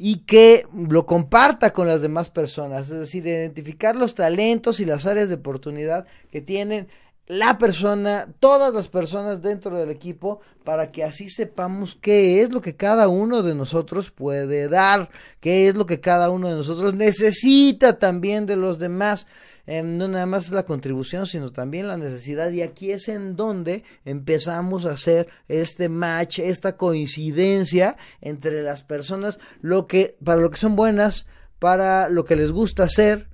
y 0.00 0.18
que 0.18 0.64
lo 0.72 1.06
comparta 1.06 1.72
con 1.72 1.88
las 1.88 2.00
demás 2.00 2.30
personas, 2.30 2.88
es 2.88 3.00
decir, 3.00 3.26
identificar 3.26 3.96
los 3.96 4.14
talentos 4.14 4.78
y 4.78 4.84
las 4.84 5.06
áreas 5.06 5.28
de 5.28 5.34
oportunidad 5.34 6.06
que 6.30 6.40
tienen 6.40 6.86
la 7.28 7.58
persona, 7.58 8.26
todas 8.40 8.72
las 8.72 8.88
personas 8.88 9.42
dentro 9.42 9.76
del 9.76 9.90
equipo, 9.90 10.40
para 10.64 10.90
que 10.90 11.04
así 11.04 11.28
sepamos 11.28 11.96
qué 12.00 12.40
es 12.40 12.50
lo 12.50 12.62
que 12.62 12.74
cada 12.74 13.08
uno 13.08 13.42
de 13.42 13.54
nosotros 13.54 14.10
puede 14.10 14.68
dar, 14.68 15.10
qué 15.40 15.68
es 15.68 15.74
lo 15.74 15.84
que 15.84 16.00
cada 16.00 16.30
uno 16.30 16.48
de 16.48 16.54
nosotros 16.54 16.94
necesita 16.94 17.98
también 17.98 18.46
de 18.46 18.56
los 18.56 18.78
demás. 18.78 19.26
Em, 19.66 19.98
no 19.98 20.08
nada 20.08 20.24
más 20.24 20.50
la 20.50 20.62
contribución, 20.62 21.26
sino 21.26 21.52
también 21.52 21.86
la 21.86 21.98
necesidad. 21.98 22.50
Y 22.50 22.62
aquí 22.62 22.90
es 22.90 23.08
en 23.08 23.36
donde 23.36 23.84
empezamos 24.06 24.86
a 24.86 24.92
hacer 24.92 25.28
este 25.48 25.90
match, 25.90 26.38
esta 26.38 26.78
coincidencia 26.78 27.98
entre 28.22 28.62
las 28.62 28.82
personas, 28.82 29.38
lo 29.60 29.86
que, 29.86 30.16
para 30.24 30.40
lo 30.40 30.50
que 30.50 30.56
son 30.56 30.74
buenas, 30.74 31.26
para 31.58 32.08
lo 32.08 32.24
que 32.24 32.36
les 32.36 32.50
gusta 32.50 32.84
hacer, 32.84 33.28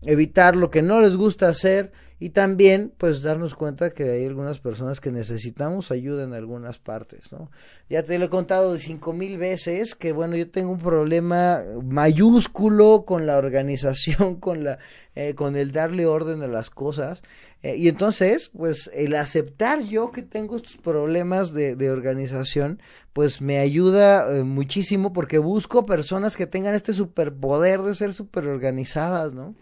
evitar 0.00 0.56
lo 0.56 0.70
que 0.70 0.80
no 0.80 1.02
les 1.02 1.16
gusta 1.16 1.48
hacer 1.48 1.92
y 2.20 2.30
también 2.30 2.92
pues 2.96 3.22
darnos 3.22 3.54
cuenta 3.54 3.90
que 3.90 4.04
hay 4.04 4.26
algunas 4.26 4.60
personas 4.60 5.00
que 5.00 5.10
necesitamos 5.10 5.90
ayuda 5.90 6.24
en 6.24 6.32
algunas 6.32 6.78
partes, 6.78 7.32
¿no? 7.32 7.50
Ya 7.90 8.02
te 8.02 8.18
lo 8.18 8.26
he 8.26 8.28
contado 8.28 8.72
de 8.72 8.78
cinco 8.78 9.12
mil 9.12 9.36
veces 9.36 9.94
que 9.94 10.12
bueno, 10.12 10.36
yo 10.36 10.50
tengo 10.50 10.70
un 10.72 10.78
problema 10.78 11.62
mayúsculo 11.82 13.04
con 13.04 13.26
la 13.26 13.36
organización, 13.36 14.36
con 14.40 14.64
la, 14.64 14.78
eh, 15.14 15.34
con 15.34 15.56
el 15.56 15.72
darle 15.72 16.06
orden 16.06 16.42
a 16.42 16.46
las 16.46 16.70
cosas. 16.70 17.22
Eh, 17.62 17.76
y 17.78 17.88
entonces, 17.88 18.50
pues 18.54 18.90
el 18.94 19.14
aceptar 19.14 19.82
yo 19.82 20.12
que 20.12 20.22
tengo 20.22 20.56
estos 20.56 20.76
problemas 20.76 21.52
de, 21.52 21.76
de 21.76 21.90
organización, 21.90 22.80
pues 23.12 23.40
me 23.40 23.58
ayuda 23.58 24.36
eh, 24.36 24.44
muchísimo 24.44 25.12
porque 25.12 25.38
busco 25.38 25.86
personas 25.86 26.36
que 26.36 26.46
tengan 26.46 26.74
este 26.74 26.92
superpoder 26.92 27.80
de 27.80 27.94
ser 27.94 28.12
super 28.12 28.46
organizadas, 28.46 29.32
¿no? 29.32 29.54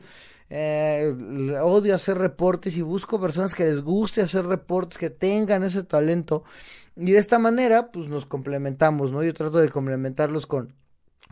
Eh, 0.54 1.10
odio 1.62 1.94
hacer 1.94 2.18
reportes 2.18 2.76
y 2.76 2.82
busco 2.82 3.18
personas 3.18 3.54
que 3.54 3.64
les 3.64 3.80
guste 3.80 4.20
hacer 4.20 4.44
reportes, 4.44 4.98
que 4.98 5.08
tengan 5.08 5.64
ese 5.64 5.82
talento. 5.82 6.44
Y 6.94 7.12
de 7.12 7.18
esta 7.18 7.38
manera, 7.38 7.90
pues 7.90 8.08
nos 8.08 8.26
complementamos, 8.26 9.12
¿no? 9.12 9.22
Yo 9.22 9.32
trato 9.32 9.58
de 9.58 9.70
complementarlos 9.70 10.46
con, 10.46 10.74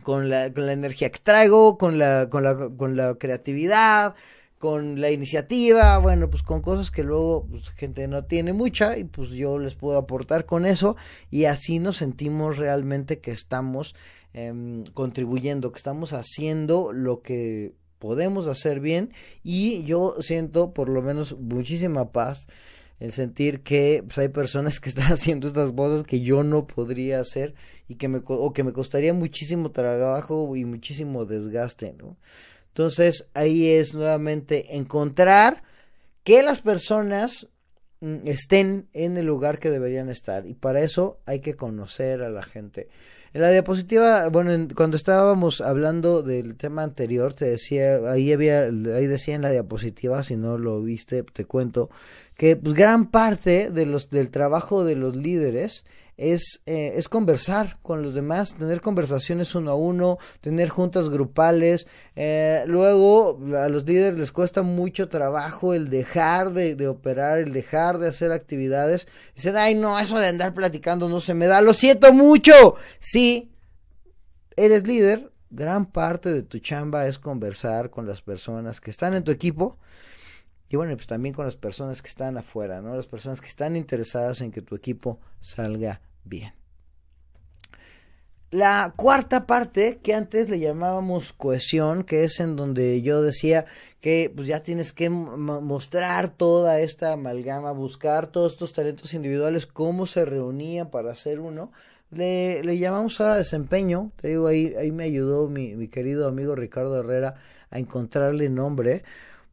con, 0.01 0.27
la, 0.27 0.51
con 0.51 0.65
la 0.65 0.73
energía 0.73 1.11
que 1.11 1.19
traigo, 1.19 1.77
con 1.77 1.99
la, 1.99 2.29
con 2.31 2.43
la, 2.43 2.69
con 2.75 2.97
la 2.97 3.13
creatividad, 3.13 4.15
con 4.57 4.99
la 4.99 5.11
iniciativa, 5.11 5.99
bueno, 5.99 6.31
pues 6.31 6.41
con 6.41 6.61
cosas 6.63 6.89
que 6.89 7.03
luego 7.03 7.45
pues, 7.47 7.69
gente 7.69 8.07
no 8.07 8.25
tiene 8.25 8.53
mucha 8.53 8.97
y 8.97 9.03
pues 9.03 9.29
yo 9.29 9.59
les 9.59 9.75
puedo 9.75 9.99
aportar 9.99 10.47
con 10.47 10.65
eso 10.65 10.95
y 11.29 11.45
así 11.45 11.77
nos 11.77 11.97
sentimos 11.97 12.57
realmente 12.57 13.19
que 13.19 13.31
estamos 13.31 13.93
em, 14.33 14.83
contribuyendo, 14.95 15.71
que 15.71 15.77
estamos 15.77 16.11
haciendo 16.13 16.91
lo 16.91 17.21
que 17.21 17.75
podemos 18.01 18.47
hacer 18.47 18.81
bien 18.81 19.13
y 19.43 19.85
yo 19.85 20.15
siento 20.19 20.73
por 20.73 20.89
lo 20.89 21.01
menos 21.01 21.37
muchísima 21.39 22.11
paz 22.11 22.47
el 22.99 23.11
sentir 23.13 23.61
que 23.61 24.03
pues, 24.05 24.17
hay 24.17 24.27
personas 24.27 24.79
que 24.79 24.89
están 24.89 25.05
haciendo 25.13 25.47
estas 25.47 25.71
cosas 25.71 26.03
que 26.03 26.19
yo 26.19 26.43
no 26.43 26.67
podría 26.67 27.21
hacer 27.21 27.53
y 27.87 27.95
que 27.95 28.09
me 28.09 28.21
o 28.25 28.51
que 28.51 28.63
me 28.63 28.73
costaría 28.73 29.13
muchísimo 29.13 29.71
trabajo 29.71 30.55
y 30.55 30.65
muchísimo 30.65 31.25
desgaste, 31.25 31.93
¿no? 31.97 32.17
Entonces, 32.69 33.29
ahí 33.33 33.67
es 33.67 33.93
nuevamente 33.93 34.77
encontrar 34.77 35.61
que 36.23 36.41
las 36.41 36.61
personas 36.61 37.47
estén 38.25 38.87
en 38.93 39.17
el 39.17 39.27
lugar 39.27 39.59
que 39.59 39.69
deberían 39.69 40.09
estar 40.09 40.47
y 40.47 40.55
para 40.55 40.81
eso 40.81 41.19
hay 41.25 41.39
que 41.39 41.55
conocer 41.55 42.23
a 42.23 42.29
la 42.29 42.43
gente. 42.43 42.89
En 43.33 43.41
la 43.41 43.49
diapositiva, 43.49 44.27
bueno, 44.27 44.67
cuando 44.75 44.97
estábamos 44.97 45.61
hablando 45.61 46.21
del 46.21 46.55
tema 46.55 46.83
anterior, 46.83 47.33
te 47.33 47.45
decía, 47.45 47.99
ahí 48.11 48.33
había, 48.33 48.63
ahí 48.63 49.07
decía 49.07 49.35
en 49.35 49.43
la 49.43 49.51
diapositiva, 49.51 50.21
si 50.23 50.35
no 50.35 50.57
lo 50.57 50.81
viste, 50.81 51.23
te 51.23 51.45
cuento, 51.45 51.89
que 52.35 52.57
pues, 52.57 52.75
gran 52.75 53.09
parte 53.09 53.69
de 53.69 53.85
los, 53.85 54.09
del 54.09 54.31
trabajo 54.31 54.83
de 54.83 54.95
los 54.95 55.15
líderes 55.15 55.85
es, 56.21 56.61
eh, 56.67 56.93
es 56.95 57.09
conversar 57.09 57.79
con 57.81 58.03
los 58.03 58.13
demás, 58.13 58.53
tener 58.53 58.79
conversaciones 58.79 59.55
uno 59.55 59.71
a 59.71 59.75
uno, 59.75 60.19
tener 60.39 60.69
juntas 60.69 61.09
grupales. 61.09 61.87
Eh, 62.15 62.63
luego 62.67 63.39
a 63.57 63.67
los 63.69 63.85
líderes 63.85 64.19
les 64.19 64.31
cuesta 64.31 64.61
mucho 64.61 65.09
trabajo 65.09 65.73
el 65.73 65.89
dejar 65.89 66.53
de, 66.53 66.75
de, 66.75 66.87
operar, 66.87 67.39
el 67.39 67.53
dejar 67.53 67.97
de 67.97 68.07
hacer 68.07 68.31
actividades. 68.31 69.07
Dicen, 69.35 69.57
ay 69.57 69.73
no, 69.73 69.99
eso 69.99 70.19
de 70.19 70.27
andar 70.27 70.53
platicando 70.53 71.09
no 71.09 71.19
se 71.19 71.33
me 71.33 71.47
da, 71.47 71.61
lo 71.61 71.73
siento 71.73 72.13
mucho. 72.13 72.75
Sí, 72.99 73.51
eres 74.55 74.85
líder, 74.85 75.31
gran 75.49 75.87
parte 75.87 76.31
de 76.31 76.43
tu 76.43 76.59
chamba 76.59 77.07
es 77.07 77.17
conversar 77.17 77.89
con 77.89 78.05
las 78.05 78.21
personas 78.21 78.79
que 78.79 78.91
están 78.91 79.15
en 79.15 79.23
tu 79.23 79.31
equipo. 79.31 79.79
Y 80.69 80.77
bueno, 80.77 80.95
pues 80.95 81.07
también 81.07 81.33
con 81.33 81.45
las 81.45 81.57
personas 81.57 82.01
que 82.01 82.09
están 82.09 82.37
afuera, 82.37 82.79
¿no? 82.79 82.95
Las 82.95 83.07
personas 83.07 83.41
que 83.41 83.47
están 83.47 83.75
interesadas 83.75 84.39
en 84.41 84.51
que 84.51 84.61
tu 84.61 84.75
equipo 84.75 85.19
salga 85.39 85.99
bien. 86.23 86.53
La 88.51 88.93
cuarta 88.97 89.47
parte, 89.47 89.99
que 90.03 90.13
antes 90.13 90.49
le 90.49 90.59
llamábamos 90.59 91.31
cohesión, 91.31 92.03
que 92.03 92.25
es 92.25 92.41
en 92.41 92.57
donde 92.57 93.01
yo 93.01 93.21
decía 93.21 93.65
que 94.01 94.29
pues 94.35 94.45
ya 94.45 94.61
tienes 94.61 94.91
que 94.91 95.09
mostrar 95.09 96.27
toda 96.27 96.81
esta 96.81 97.13
amalgama, 97.13 97.71
buscar 97.71 98.27
todos 98.27 98.51
estos 98.51 98.73
talentos 98.73 99.13
individuales, 99.13 99.67
cómo 99.67 100.05
se 100.05 100.25
reunían 100.25 100.89
para 100.89 101.13
hacer 101.13 101.39
uno. 101.39 101.71
Le, 102.09 102.61
le 102.65 102.77
llamamos 102.77 103.21
ahora 103.21 103.37
desempeño, 103.37 104.11
te 104.17 104.27
digo, 104.27 104.47
ahí, 104.47 104.75
ahí 104.77 104.91
me 104.91 105.05
ayudó 105.05 105.47
mi, 105.47 105.75
mi 105.77 105.87
querido 105.87 106.27
amigo 106.27 106.53
Ricardo 106.53 106.99
Herrera 106.99 107.35
a 107.69 107.79
encontrarle 107.79 108.49
nombre 108.49 109.03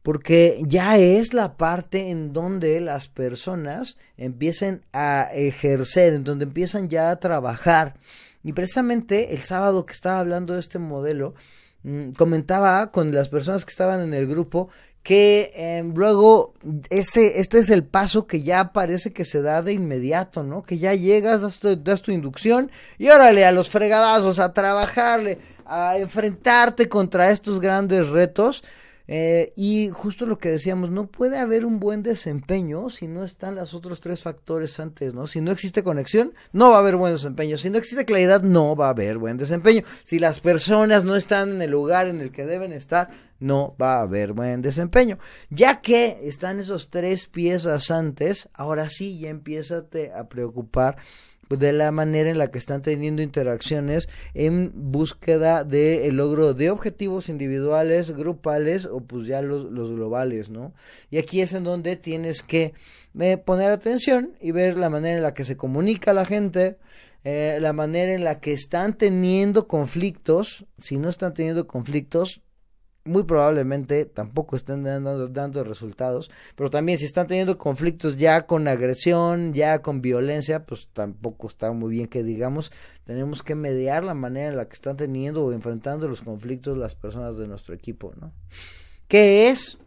porque 0.03 0.61
ya 0.65 0.97
es 0.97 1.33
la 1.33 1.57
parte 1.57 2.09
en 2.09 2.33
donde 2.33 2.79
las 2.79 3.07
personas 3.07 3.97
empiezan 4.17 4.85
a 4.93 5.29
ejercer, 5.33 6.13
en 6.13 6.23
donde 6.23 6.45
empiezan 6.45 6.89
ya 6.89 7.11
a 7.11 7.19
trabajar. 7.19 7.95
Y 8.43 8.53
precisamente 8.53 9.33
el 9.33 9.41
sábado 9.41 9.85
que 9.85 9.93
estaba 9.93 10.21
hablando 10.21 10.53
de 10.53 10.61
este 10.61 10.79
modelo, 10.79 11.35
mm, 11.83 12.11
comentaba 12.11 12.91
con 12.91 13.13
las 13.13 13.27
personas 13.29 13.65
que 13.65 13.71
estaban 13.71 14.01
en 14.01 14.13
el 14.13 14.27
grupo 14.27 14.69
que 15.03 15.51
em, 15.55 15.93
luego 15.95 16.53
ese, 16.89 17.39
este 17.39 17.59
es 17.59 17.69
el 17.69 17.83
paso 17.83 18.27
que 18.27 18.41
ya 18.41 18.73
parece 18.73 19.13
que 19.13 19.25
se 19.25 19.41
da 19.41 19.61
de 19.61 19.73
inmediato, 19.73 20.43
¿no? 20.43 20.61
Que 20.63 20.77
ya 20.77 20.93
llegas, 20.93 21.41
das 21.41 21.59
tu, 21.59 21.75
das 21.75 22.01
tu 22.01 22.11
inducción 22.11 22.69
y 22.97 23.09
órale 23.09 23.45
a 23.45 23.51
los 23.51 23.69
fregadazos, 23.69 24.39
a 24.39 24.53
trabajarle, 24.53 25.39
a 25.65 25.97
enfrentarte 25.97 26.89
contra 26.89 27.31
estos 27.31 27.59
grandes 27.59 28.07
retos 28.09 28.63
Eh, 29.11 29.53
y 29.55 29.89
justo 29.89 30.27
lo 30.27 30.37
que 30.37 30.51
decíamos, 30.51 30.91
no 30.91 31.07
puede 31.07 31.39
haber 31.39 31.65
un 31.65 31.79
buen 31.79 32.03
desempeño 32.03 32.91
si 32.91 33.07
no 33.07 33.23
están 33.23 33.55
los 33.55 33.73
otros 33.73 34.01
tres 34.01 34.21
factores 34.21 34.79
antes, 34.79 35.15
¿no? 35.15 35.25
Si 35.25 35.41
no 35.41 35.51
existe 35.51 35.81
conexión, 35.81 36.35
no 36.53 36.69
va 36.69 36.75
a 36.75 36.79
haber 36.81 36.95
buen 36.95 37.13
desempeño. 37.13 37.57
Si 37.57 37.71
no 37.71 37.79
existe 37.79 38.05
claridad, 38.05 38.43
no 38.43 38.75
va 38.75 38.85
a 38.85 38.91
haber 38.91 39.17
buen 39.17 39.37
desempeño. 39.37 39.81
Si 40.03 40.19
las 40.19 40.39
personas 40.39 41.05
no 41.05 41.15
están 41.15 41.49
en 41.49 41.61
el 41.63 41.71
lugar 41.71 42.05
en 42.05 42.21
el 42.21 42.31
que 42.31 42.45
deben 42.45 42.71
estar, 42.71 43.09
no 43.39 43.75
va 43.81 43.95
a 43.95 44.01
haber 44.01 44.33
buen 44.33 44.61
desempeño. 44.61 45.17
Ya 45.49 45.81
que 45.81 46.19
están 46.21 46.59
esos 46.59 46.91
tres 46.91 47.25
piezas 47.25 47.89
antes, 47.89 48.47
ahora 48.53 48.89
sí 48.89 49.19
ya 49.19 49.29
empieza 49.29 49.85
a 50.15 50.29
preocupar 50.29 50.97
de 51.49 51.73
la 51.73 51.91
manera 51.91 52.29
en 52.29 52.37
la 52.37 52.51
que 52.51 52.59
están 52.59 52.81
teniendo 52.81 53.21
interacciones 53.21 54.07
en 54.33 54.71
búsqueda 54.75 55.63
de 55.63 56.07
el 56.07 56.17
logro 56.17 56.53
de 56.53 56.69
objetivos 56.69 57.29
individuales, 57.29 58.11
grupales 58.15 58.85
o 58.85 59.01
pues 59.01 59.25
ya 59.25 59.41
los, 59.41 59.71
los 59.71 59.91
globales, 59.91 60.49
¿no? 60.49 60.73
Y 61.09 61.17
aquí 61.17 61.41
es 61.41 61.53
en 61.53 61.63
donde 61.63 61.95
tienes 61.95 62.43
que 62.43 62.73
eh, 63.19 63.37
poner 63.37 63.71
atención 63.71 64.33
y 64.39 64.51
ver 64.51 64.77
la 64.77 64.89
manera 64.89 65.17
en 65.17 65.23
la 65.23 65.33
que 65.33 65.45
se 65.45 65.57
comunica 65.57 66.13
la 66.13 66.25
gente, 66.25 66.77
eh, 67.23 67.57
la 67.59 67.73
manera 67.73 68.13
en 68.13 68.23
la 68.23 68.39
que 68.39 68.53
están 68.53 68.93
teniendo 68.93 69.67
conflictos, 69.67 70.65
si 70.77 70.97
no 70.97 71.09
están 71.09 71.33
teniendo 71.33 71.67
conflictos, 71.67 72.41
muy 73.09 73.23
probablemente 73.23 74.05
tampoco 74.05 74.55
estén 74.55 74.83
dando, 74.83 75.27
dando, 75.27 75.63
resultados, 75.63 76.29
pero 76.55 76.69
también 76.69 76.97
si 76.97 77.05
están 77.05 77.27
teniendo 77.27 77.57
conflictos 77.57 78.17
ya 78.17 78.45
con 78.45 78.67
agresión, 78.67 79.53
ya 79.53 79.81
con 79.81 80.01
violencia, 80.01 80.65
pues 80.65 80.87
tampoco 80.93 81.47
está 81.47 81.71
muy 81.71 81.91
bien 81.91 82.07
que 82.07 82.23
digamos, 82.23 82.71
tenemos 83.05 83.41
que 83.41 83.55
mediar 83.55 84.03
la 84.03 84.13
manera 84.13 84.49
en 84.49 84.57
la 84.57 84.67
que 84.67 84.75
están 84.75 84.95
teniendo 84.95 85.43
o 85.43 85.51
enfrentando 85.51 86.07
los 86.07 86.21
conflictos 86.21 86.77
las 86.77 86.95
personas 86.95 87.37
de 87.37 87.47
nuestro 87.47 87.73
equipo, 87.73 88.13
¿no? 88.19 88.31
¿Qué 89.07 89.49
es 89.49 89.79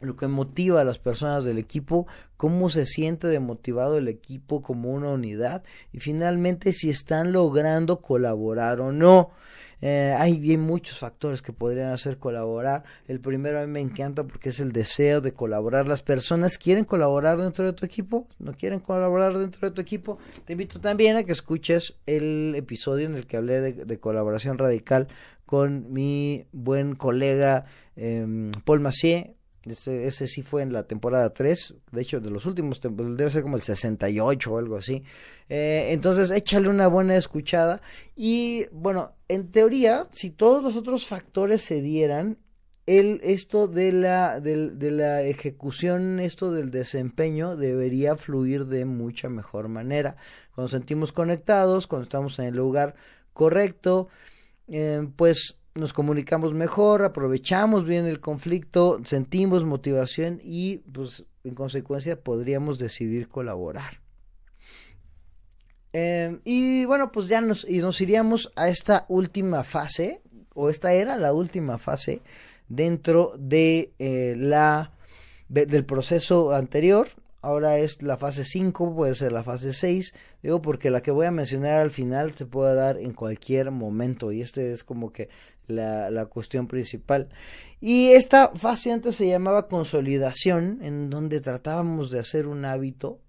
lo 0.00 0.16
que 0.16 0.28
motiva 0.28 0.80
a 0.80 0.84
las 0.84 1.00
personas 1.00 1.44
del 1.44 1.58
equipo? 1.58 2.06
¿Cómo 2.36 2.70
se 2.70 2.86
siente 2.86 3.26
demotivado 3.26 3.98
el 3.98 4.06
equipo 4.06 4.62
como 4.62 4.92
una 4.92 5.08
unidad? 5.08 5.64
Y 5.92 5.98
finalmente 5.98 6.72
si 6.72 6.88
están 6.88 7.32
logrando 7.32 8.00
colaborar 8.00 8.80
o 8.80 8.92
no. 8.92 9.32
Eh, 9.80 10.14
hay, 10.18 10.56
muchos 10.56 10.98
factores 10.98 11.40
que 11.40 11.52
podrían 11.52 11.92
hacer 11.92 12.18
colaborar. 12.18 12.84
El 13.06 13.20
primero 13.20 13.58
a 13.60 13.66
mí 13.66 13.72
me 13.72 13.80
encanta 13.80 14.24
porque 14.24 14.48
es 14.48 14.60
el 14.60 14.72
deseo 14.72 15.20
de 15.20 15.32
colaborar. 15.32 15.86
Las 15.86 16.02
personas 16.02 16.58
quieren 16.58 16.84
colaborar 16.84 17.38
dentro 17.38 17.64
de 17.64 17.72
tu 17.72 17.86
equipo, 17.86 18.28
no 18.38 18.52
quieren 18.52 18.80
colaborar 18.80 19.38
dentro 19.38 19.68
de 19.68 19.74
tu 19.74 19.80
equipo. 19.80 20.18
Te 20.44 20.54
invito 20.54 20.80
también 20.80 21.16
a 21.16 21.24
que 21.24 21.32
escuches 21.32 21.94
el 22.06 22.54
episodio 22.56 23.06
en 23.06 23.14
el 23.14 23.26
que 23.26 23.36
hablé 23.36 23.60
de, 23.60 23.98
colaboración 23.98 24.58
radical 24.58 25.08
con 25.44 25.92
mi 25.92 26.46
buen 26.52 26.94
colega 26.94 27.66
eh, 27.96 28.52
Paul 28.64 28.80
Massier 28.80 29.37
ese, 29.64 30.26
sí 30.26 30.42
fue 30.42 30.62
en 30.62 30.72
la 30.72 30.84
temporada 30.84 31.30
3, 31.30 31.74
de 31.92 32.02
hecho 32.02 32.20
de 32.20 32.30
los 32.30 32.46
últimos, 32.46 32.80
debe 32.80 33.30
ser 33.30 33.42
como 33.42 33.56
el 33.56 33.62
68 33.62 34.52
o 34.52 34.58
algo 34.58 34.76
así. 34.76 35.02
Eh, 35.48 35.88
entonces 35.90 36.30
échale 36.30 36.68
una 36.68 36.88
buena 36.88 37.16
escuchada 37.16 37.80
y 38.16 38.66
bueno, 38.72 39.14
en 39.28 39.50
teoría, 39.50 40.08
si 40.12 40.30
todos 40.30 40.62
los 40.62 40.76
otros 40.76 41.06
factores 41.06 41.62
se 41.62 41.82
dieran, 41.82 42.38
el, 42.86 43.20
esto 43.22 43.68
de 43.68 43.92
la, 43.92 44.40
de, 44.40 44.70
de 44.70 44.90
la 44.90 45.22
ejecución, 45.22 46.20
esto 46.20 46.52
del 46.52 46.70
desempeño 46.70 47.54
debería 47.54 48.16
fluir 48.16 48.64
de 48.64 48.86
mucha 48.86 49.28
mejor 49.28 49.68
manera. 49.68 50.16
Cuando 50.54 50.68
sentimos 50.70 51.12
conectados, 51.12 51.86
cuando 51.86 52.04
estamos 52.04 52.38
en 52.38 52.46
el 52.46 52.56
lugar 52.56 52.94
correcto, 53.34 54.08
eh, 54.68 55.06
pues 55.16 55.56
nos 55.78 55.92
comunicamos 55.92 56.52
mejor, 56.54 57.02
aprovechamos 57.04 57.84
bien 57.84 58.06
el 58.06 58.20
conflicto, 58.20 59.00
sentimos 59.04 59.64
motivación 59.64 60.40
y 60.42 60.78
pues 60.92 61.24
en 61.44 61.54
consecuencia 61.54 62.20
podríamos 62.20 62.78
decidir 62.78 63.28
colaborar. 63.28 64.00
Em, 65.92 66.40
y 66.44 66.84
bueno, 66.84 67.10
pues 67.10 67.28
ya 67.28 67.40
nos, 67.40 67.68
y 67.68 67.78
nos 67.78 68.00
iríamos 68.00 68.52
a 68.56 68.68
esta 68.68 69.06
última 69.08 69.64
fase, 69.64 70.20
o 70.54 70.68
esta 70.68 70.92
era 70.92 71.16
la 71.16 71.32
última 71.32 71.78
fase 71.78 72.22
dentro 72.68 73.32
de 73.38 73.92
eh, 73.98 74.34
la 74.36 74.92
del 75.48 75.84
proceso 75.84 76.52
anterior. 76.52 77.08
Ahora 77.40 77.78
es 77.78 78.02
la 78.02 78.16
fase 78.18 78.44
5, 78.44 78.94
puede 78.94 79.14
ser 79.14 79.32
la 79.32 79.42
fase 79.42 79.72
6. 79.72 80.12
Digo 80.42 80.60
porque 80.60 80.90
la 80.90 81.00
que 81.00 81.10
voy 81.10 81.26
a 81.26 81.30
mencionar 81.30 81.78
al 81.78 81.90
final 81.90 82.34
se 82.34 82.44
puede 82.44 82.74
dar 82.74 82.98
en 82.98 83.14
cualquier 83.14 83.70
momento. 83.70 84.32
Y 84.32 84.42
este 84.42 84.72
es 84.72 84.84
como 84.84 85.12
que 85.12 85.28
la, 85.68 86.10
la 86.10 86.26
cuestión 86.26 86.66
principal. 86.66 87.28
Y 87.80 88.08
esta 88.08 88.52
fase 88.54 88.90
antes 88.92 89.14
se 89.16 89.28
llamaba 89.28 89.68
consolidación, 89.68 90.80
en 90.82 91.10
donde 91.10 91.40
tratábamos 91.40 92.10
de 92.10 92.18
hacer 92.18 92.46
un 92.46 92.64
hábito 92.64 93.20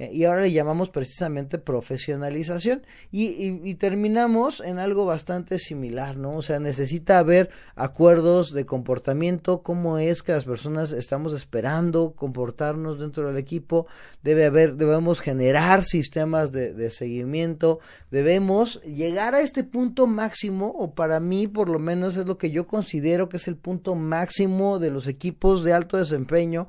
eh, 0.00 0.08
y 0.14 0.24
ahora 0.24 0.40
le 0.40 0.50
llamamos 0.50 0.88
precisamente 0.88 1.58
profesionalización. 1.58 2.86
Y, 3.12 3.74
terminamos 3.74 4.60
en 4.60 4.78
algo 4.78 5.04
bastante 5.04 5.58
similar, 5.58 6.16
¿no? 6.16 6.36
O 6.36 6.42
sea, 6.42 6.58
necesita 6.58 7.18
haber 7.18 7.50
acuerdos 7.74 8.52
de 8.52 8.64
comportamiento, 8.64 9.62
cómo 9.62 9.98
es 9.98 10.22
que 10.22 10.32
las 10.32 10.46
personas 10.46 10.92
estamos 10.92 11.34
esperando 11.34 12.14
comportarnos 12.16 12.98
dentro 12.98 13.26
del 13.28 13.36
equipo, 13.36 13.86
debe 14.22 14.46
haber, 14.46 14.76
debemos 14.76 15.20
generar 15.20 15.84
sistemas 15.84 16.50
de, 16.50 16.72
de 16.72 16.90
seguimiento, 16.90 17.80
debemos 18.10 18.80
llegar 18.82 19.34
a 19.34 19.40
este 19.40 19.64
punto 19.64 20.06
máximo, 20.06 20.68
o 20.78 20.94
para 20.94 21.20
mí 21.20 21.46
por 21.46 21.68
lo 21.68 21.78
menos 21.78 22.16
es 22.16 22.24
lo 22.24 22.38
que 22.38 22.50
yo 22.50 22.66
considero 22.66 23.28
que 23.28 23.36
es 23.36 23.48
el 23.48 23.56
punto 23.56 23.94
máximo 23.94 24.78
de 24.78 24.90
los 24.90 25.06
equipos 25.08 25.62
de 25.62 25.74
alto 25.74 25.98
desempeño, 25.98 26.68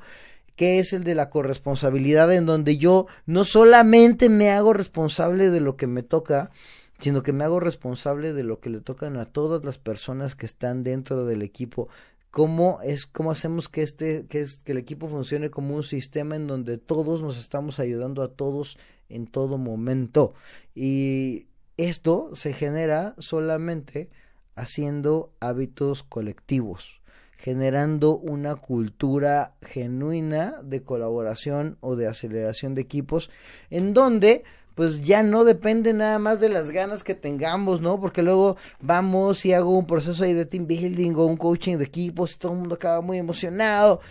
que 0.62 0.78
es 0.78 0.94
el 0.94 1.04
de 1.04 1.16
la 1.16 1.32
corresponsabilidad, 1.32 2.32
en 2.32 2.46
donde 2.46 2.78
yo 2.78 3.08
no 3.26 3.46
solamente 3.46 4.30
me 4.30 4.52
hago 4.52 4.74
responsable 4.74 5.50
de 5.50 5.60
lo 5.60 5.76
que 5.76 5.88
me 5.88 6.04
toca, 6.04 6.52
sino 7.00 7.24
que 7.24 7.34
me 7.34 7.44
hago 7.44 7.60
responsable 7.60 8.32
de 8.34 8.44
lo 8.44 8.60
que 8.60 8.70
le 8.70 8.80
tocan 8.80 9.18
a 9.18 9.26
todas 9.26 9.66
las 9.66 9.80
personas 9.80 10.36
que 10.36 10.46
están 10.46 10.84
dentro 10.84 11.26
del 11.26 11.42
equipo. 11.42 11.90
¿Cómo 12.30 12.78
es, 12.84 13.08
cómo 13.08 13.32
hacemos 13.32 13.70
que 13.70 13.82
este, 13.82 14.28
que, 14.28 14.42
es, 14.42 14.62
que 14.62 14.74
el 14.74 14.78
equipo 14.78 15.08
funcione 15.08 15.50
como 15.50 15.76
un 15.76 15.82
sistema 15.82 16.36
en 16.36 16.46
donde 16.46 16.78
todos 16.78 17.24
nos 17.24 17.40
estamos 17.40 17.80
ayudando 17.80 18.22
a 18.22 18.28
todos 18.28 18.78
en 19.10 19.26
todo 19.26 19.58
momento? 19.58 20.36
Y 20.76 21.48
esto 21.78 22.36
se 22.36 22.54
genera 22.54 23.16
solamente 23.18 24.12
haciendo 24.54 25.34
hábitos 25.40 26.04
colectivos 26.04 27.01
generando 27.42 28.18
una 28.18 28.56
cultura 28.56 29.56
genuina 29.64 30.62
de 30.64 30.84
colaboración 30.84 31.78
o 31.82 31.96
de 31.96 32.08
aceleración 32.08 32.76
de 32.76 32.82
equipos 32.82 33.32
en 33.72 33.96
donde 33.96 34.44
pues 34.76 35.04
ya 35.04 35.24
no 35.24 35.44
depende 35.44 35.92
nada 35.94 36.20
más 36.20 36.40
de 36.40 36.50
las 36.50 36.72
ganas 36.72 37.04
que 37.04 37.16
tengamos, 37.16 37.82
¿no? 37.82 38.00
Porque 38.00 38.24
luego 38.24 38.58
vamos 38.80 39.44
y 39.46 39.54
hago 39.54 39.78
un 39.78 39.86
proceso 39.86 40.24
ahí 40.24 40.34
de 40.34 40.46
team 40.46 40.66
building 40.68 41.14
o 41.16 41.26
un 41.26 41.36
coaching 41.36 41.78
de 41.78 41.84
equipos 41.84 42.34
y 42.34 42.38
todo 42.38 42.54
el 42.54 42.60
mundo 42.60 42.76
acaba 42.76 43.02
muy 43.02 43.18
emocionado. 43.18 44.02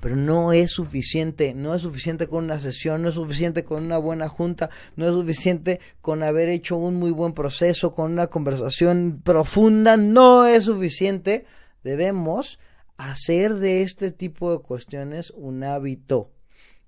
Pero 0.00 0.16
no 0.16 0.52
es 0.52 0.72
suficiente, 0.72 1.54
no 1.54 1.74
es 1.76 1.82
suficiente 1.82 2.26
con 2.26 2.44
una 2.44 2.58
sesión, 2.58 3.02
no 3.02 3.08
es 3.10 3.14
suficiente 3.14 3.62
con 3.62 3.84
una 3.84 3.98
buena 3.98 4.28
junta, 4.28 4.68
no 4.96 5.06
es 5.06 5.12
suficiente 5.12 5.80
con 6.00 6.24
haber 6.24 6.48
hecho 6.48 6.76
un 6.76 6.96
muy 6.96 7.12
buen 7.12 7.34
proceso, 7.34 7.94
con 7.94 8.10
una 8.10 8.26
conversación 8.26 9.20
profunda, 9.22 9.96
no 9.96 10.44
es 10.44 10.64
suficiente 10.64 11.44
Debemos 11.82 12.58
hacer 12.96 13.54
de 13.54 13.82
este 13.82 14.12
tipo 14.12 14.52
de 14.52 14.62
cuestiones 14.62 15.32
un 15.36 15.64
hábito. 15.64 16.30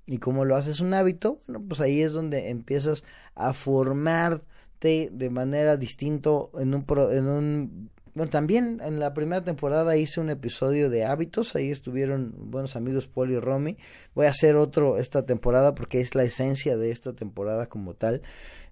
Y 0.06 0.18
como 0.18 0.44
lo 0.44 0.56
haces 0.56 0.80
un 0.80 0.94
hábito, 0.94 1.38
bueno, 1.46 1.64
pues 1.66 1.80
ahí 1.80 2.02
es 2.02 2.12
donde 2.12 2.50
empiezas 2.50 3.04
a 3.34 3.52
formarte 3.52 5.08
de 5.10 5.30
manera 5.30 5.76
distinto 5.76 6.50
en 6.58 6.74
un, 6.74 6.84
en 7.10 7.26
un 7.26 7.90
bueno, 8.14 8.30
también 8.30 8.80
en 8.84 9.00
la 9.00 9.12
primera 9.12 9.42
temporada 9.42 9.96
hice 9.96 10.20
un 10.20 10.30
episodio 10.30 10.88
de 10.88 11.04
hábitos, 11.04 11.56
ahí 11.56 11.72
estuvieron 11.72 12.32
buenos 12.36 12.76
amigos 12.76 13.08
Paul 13.08 13.32
y 13.32 13.40
Romy. 13.40 13.76
Voy 14.14 14.26
a 14.26 14.30
hacer 14.30 14.54
otro 14.54 14.98
esta 14.98 15.26
temporada 15.26 15.74
porque 15.74 16.00
es 16.00 16.14
la 16.14 16.22
esencia 16.22 16.76
de 16.76 16.92
esta 16.92 17.14
temporada 17.14 17.66
como 17.66 17.94
tal. 17.94 18.22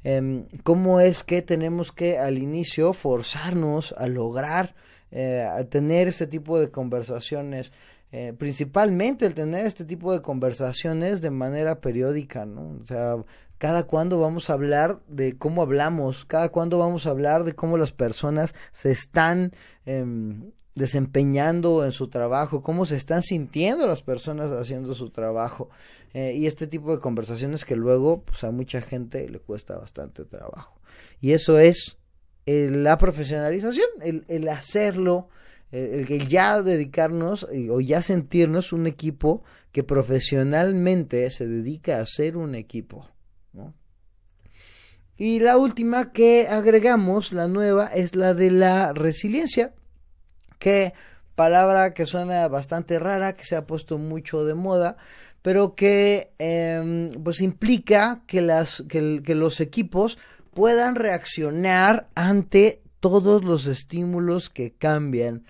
Eh, 0.04 0.44
¿Cómo 0.62 1.00
es 1.00 1.24
que 1.24 1.42
tenemos 1.42 1.90
que 1.90 2.18
al 2.18 2.38
inicio 2.38 2.92
forzarnos 2.92 3.96
a 3.98 4.06
lograr 4.06 4.76
eh, 5.12 5.46
tener 5.68 6.08
este 6.08 6.26
tipo 6.26 6.58
de 6.58 6.70
conversaciones, 6.70 7.70
eh, 8.10 8.34
principalmente 8.36 9.26
el 9.26 9.34
tener 9.34 9.66
este 9.66 9.84
tipo 9.84 10.12
de 10.12 10.22
conversaciones 10.22 11.20
de 11.20 11.30
manera 11.30 11.80
periódica, 11.80 12.46
¿no? 12.46 12.78
O 12.82 12.86
sea, 12.86 13.16
cada 13.58 13.84
cuando 13.84 14.18
vamos 14.18 14.50
a 14.50 14.54
hablar 14.54 15.00
de 15.06 15.38
cómo 15.38 15.62
hablamos, 15.62 16.24
cada 16.24 16.48
cuando 16.48 16.78
vamos 16.78 17.06
a 17.06 17.10
hablar 17.10 17.44
de 17.44 17.54
cómo 17.54 17.78
las 17.78 17.92
personas 17.92 18.54
se 18.72 18.90
están 18.90 19.52
em, 19.86 20.50
desempeñando 20.74 21.84
en 21.84 21.92
su 21.92 22.08
trabajo, 22.08 22.62
cómo 22.62 22.86
se 22.86 22.96
están 22.96 23.22
sintiendo 23.22 23.86
las 23.86 24.02
personas 24.02 24.50
haciendo 24.50 24.94
su 24.94 25.10
trabajo. 25.10 25.70
Eh, 26.12 26.34
y 26.36 26.46
este 26.46 26.66
tipo 26.66 26.90
de 26.90 27.00
conversaciones 27.00 27.64
que 27.64 27.76
luego 27.76 28.22
pues 28.22 28.42
a 28.44 28.50
mucha 28.50 28.80
gente 28.80 29.28
le 29.28 29.38
cuesta 29.38 29.78
bastante 29.78 30.24
trabajo. 30.24 30.80
Y 31.20 31.32
eso 31.32 31.58
es 31.58 31.98
la 32.46 32.98
profesionalización, 32.98 33.86
el, 34.00 34.24
el 34.28 34.48
hacerlo 34.48 35.28
el, 35.72 36.06
que 36.06 36.26
ya 36.26 36.62
dedicarnos 36.62 37.46
o 37.70 37.80
ya 37.80 38.02
sentirnos 38.02 38.72
un 38.72 38.86
equipo 38.86 39.42
que 39.72 39.82
profesionalmente 39.82 41.30
se 41.30 41.48
dedica 41.48 41.98
a 41.98 42.06
ser 42.06 42.36
un 42.36 42.54
equipo. 42.54 43.08
Y 45.16 45.40
la 45.40 45.56
última 45.56 46.10
que 46.10 46.48
agregamos, 46.48 47.32
la 47.32 47.46
nueva, 47.46 47.86
es 47.86 48.16
la 48.16 48.34
de 48.34 48.50
la 48.50 48.92
resiliencia, 48.92 49.72
que 50.58 50.94
palabra 51.34 51.94
que 51.94 52.06
suena 52.06 52.48
bastante 52.48 52.98
rara, 52.98 53.34
que 53.34 53.44
se 53.44 53.54
ha 53.54 53.66
puesto 53.66 53.98
mucho 53.98 54.44
de 54.44 54.54
moda, 54.54 54.96
pero 55.40 55.74
que 55.74 56.32
em, 56.38 57.08
pues 57.22 57.40
implica 57.40 58.22
que, 58.26 58.40
las, 58.40 58.84
que, 58.88 59.22
que 59.24 59.34
los 59.34 59.60
equipos 59.60 60.18
puedan 60.54 60.94
reaccionar 60.94 62.08
ante 62.14 62.82
todos 63.00 63.44
los 63.44 63.66
estímulos 63.66 64.50
que 64.50 64.72
cambian 64.72 65.44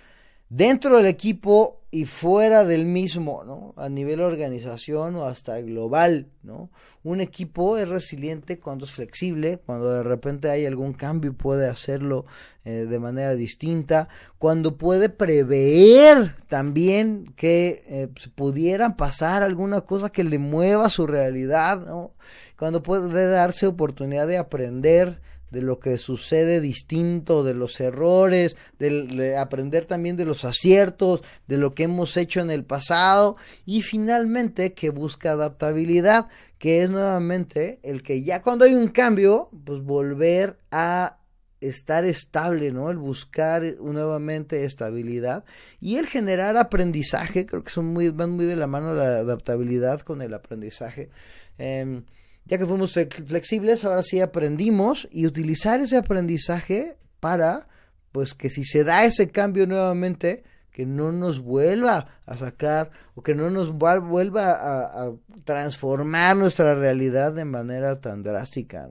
dentro 0.49 0.99
del 0.99 1.07
equipo 1.07 1.83
y 1.95 2.07
fuera 2.07 2.65
del 2.65 2.87
mismo, 2.87 3.45
¿no? 3.45 3.75
A 3.77 3.91
nivel 3.91 4.23
organización 4.23 5.15
o 5.17 5.25
hasta 5.25 5.61
global, 5.61 6.31
¿no? 6.43 6.71
Un 7.03 7.21
equipo 7.21 7.77
es 7.77 7.87
resiliente 7.87 8.59
cuando 8.59 8.87
es 8.87 8.93
flexible, 8.93 9.59
cuando 9.59 9.93
de 9.93 10.03
repente 10.03 10.49
hay 10.49 10.65
algún 10.65 10.95
cambio 10.95 11.33
y 11.33 11.35
puede 11.35 11.69
hacerlo 11.69 12.25
eh, 12.65 12.87
de 12.89 12.99
manera 12.99 13.35
distinta, 13.35 14.09
cuando 14.39 14.79
puede 14.79 15.11
prever 15.11 16.35
también 16.49 17.35
que 17.37 17.85
eh, 17.87 18.09
pudiera 18.35 18.97
pasar 18.97 19.43
alguna 19.43 19.83
cosa 19.83 20.09
que 20.09 20.25
le 20.25 20.39
mueva 20.39 20.89
su 20.89 21.07
realidad, 21.07 21.85
¿no? 21.87 22.15
Cuando 22.63 22.85
puede 22.85 23.27
darse 23.27 23.67
oportunidad 23.67 24.29
de 24.29 24.39
aprender, 24.39 25.21
de 25.51 25.63
lo 25.63 25.81
que 25.81 25.99
sucede 25.99 26.61
distinto, 26.61 27.43
de 27.43 27.55
los 27.55 27.81
errores, 27.81 28.57
de, 28.79 29.37
aprender 29.37 29.87
también 29.87 30.15
de 30.15 30.25
los 30.25 30.45
aciertos, 30.45 31.25
de 31.49 31.59
lo 31.59 31.75
que 31.75 31.83
hemos 31.83 32.17
hecho 32.17 32.39
en 32.39 32.53
el 32.53 32.65
pasado 32.65 33.35
y 33.67 33.83
finalmente 33.83 34.75
que 34.75 34.91
busca 34.91 35.33
adaptabilidad, 35.33 36.29
que 36.59 36.85
es 36.85 36.91
nuevamente 36.91 37.81
el 37.83 38.05
que 38.05 38.23
ya 38.23 38.43
cuando 38.43 38.65
hay 38.65 38.77
un 38.77 38.87
cambio, 38.87 39.51
pues 39.65 39.81
volver 39.83 40.61
a 40.71 41.19
estar 41.61 42.05
estable, 42.05 42.71
¿no? 42.71 42.91
El 42.91 42.99
buscar 42.99 43.65
nuevamente 43.83 44.63
estabilidad 44.63 45.45
y 45.81 45.97
el 45.97 46.07
generar 46.07 46.57
aprendizaje, 46.57 47.45
creo 47.45 47.65
que 47.65 47.71
son 47.71 47.87
muy, 47.87 48.11
van 48.11 48.31
muy 48.31 48.47
de 48.47 48.55
la 48.55 48.69
mano 48.69 48.95
la 48.95 49.17
adaptabilidad 49.17 50.03
con 50.03 50.23
el 50.23 50.33
aprendizaje. 50.33 51.11
Em, 51.59 52.05
ya 52.45 52.59
que 52.59 52.67
fuimos 52.67 52.95
flexibles, 53.27 53.85
ahora 53.85 54.03
sí 54.03 54.21
aprendimos 54.21 55.09
y 55.11 55.27
utilizar 55.27 55.81
ese 55.81 55.97
aprendizaje 55.97 56.99
para, 57.21 57.69
pues 58.11 58.35
que 58.35 58.51
si 58.51 58.65
se 58.65 58.85
da 58.85 59.05
ese 59.05 59.29
cambio 59.29 59.67
nuevamente, 59.67 60.43
que 60.73 60.87
no 60.87 61.13
nos 61.13 61.41
vuelva 61.41 62.09
a 62.27 62.37
sacar 62.37 62.91
o 63.15 63.23
que 63.23 63.35
no 63.35 63.51
nos 63.51 63.73
vuelva 63.73 64.53
a, 64.53 65.13
transformar 65.45 66.37
nuestra 66.37 66.75
realidad 66.75 67.33
de 67.33 67.45
manera 67.45 68.01
tan 68.01 68.23
drástica. 68.23 68.89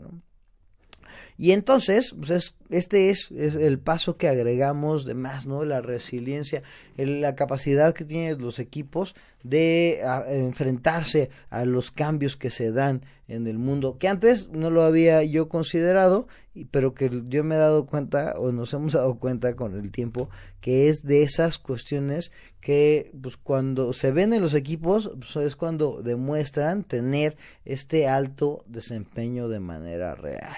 Y 1.38 1.54
entonces, 1.54 2.14
pues 2.16 2.54
este 2.70 3.10
es, 3.10 3.32
el 3.32 3.80
paso 3.80 4.16
que 4.16 4.28
agregamos 4.28 5.06
de 5.06 5.16
más, 5.16 5.48
¿no? 5.48 5.66
La 5.66 5.82
resiliencia, 5.82 6.62
la 6.98 7.36
capacidad 7.36 7.94
que 7.94 8.06
tienen 8.06 8.40
los 8.40 8.60
equipos 8.60 9.16
de 9.42 10.02
enfrentarse 10.28 11.32
a 11.50 11.66
los 11.66 11.92
cambios 11.92 12.38
que 12.38 12.52
se 12.52 12.72
dan 12.72 13.02
en 13.32 13.48
el 13.48 13.58
mundo, 13.58 13.98
que 13.98 14.08
antes 14.08 14.50
no 14.50 14.70
lo 14.70 14.82
había 14.82 15.24
yo 15.24 15.48
considerado, 15.48 16.28
pero 16.70 16.94
que 16.94 17.24
yo 17.30 17.44
me 17.44 17.56
he 17.56 17.58
dado 17.58 17.86
cuenta, 17.86 18.34
o 18.38 18.52
nos 18.52 18.74
hemos 18.74 18.94
dado 18.94 19.17
cuenta 19.20 19.56
con 19.56 19.76
el 19.80 19.91
tiempo, 19.91 20.30
que 20.60 20.89
es 20.89 21.04
de 21.04 21.24
esas 21.24 21.58
cuestiones 21.58 22.32
que 22.60 23.12
pues 23.22 23.38
cuando 23.38 23.94
se 23.94 24.12
ven 24.12 24.34
en 24.34 24.41
los 24.41 24.54
equipos 24.54 25.12
pues, 25.17 25.36
es 25.46 25.56
cuando 25.56 26.02
demuestran 26.02 26.84
tener 26.84 27.38
este 27.63 28.08
alto 28.08 28.63
desempeño 28.67 29.48
de 29.48 29.60
manera 29.62 30.13
real. 30.15 30.58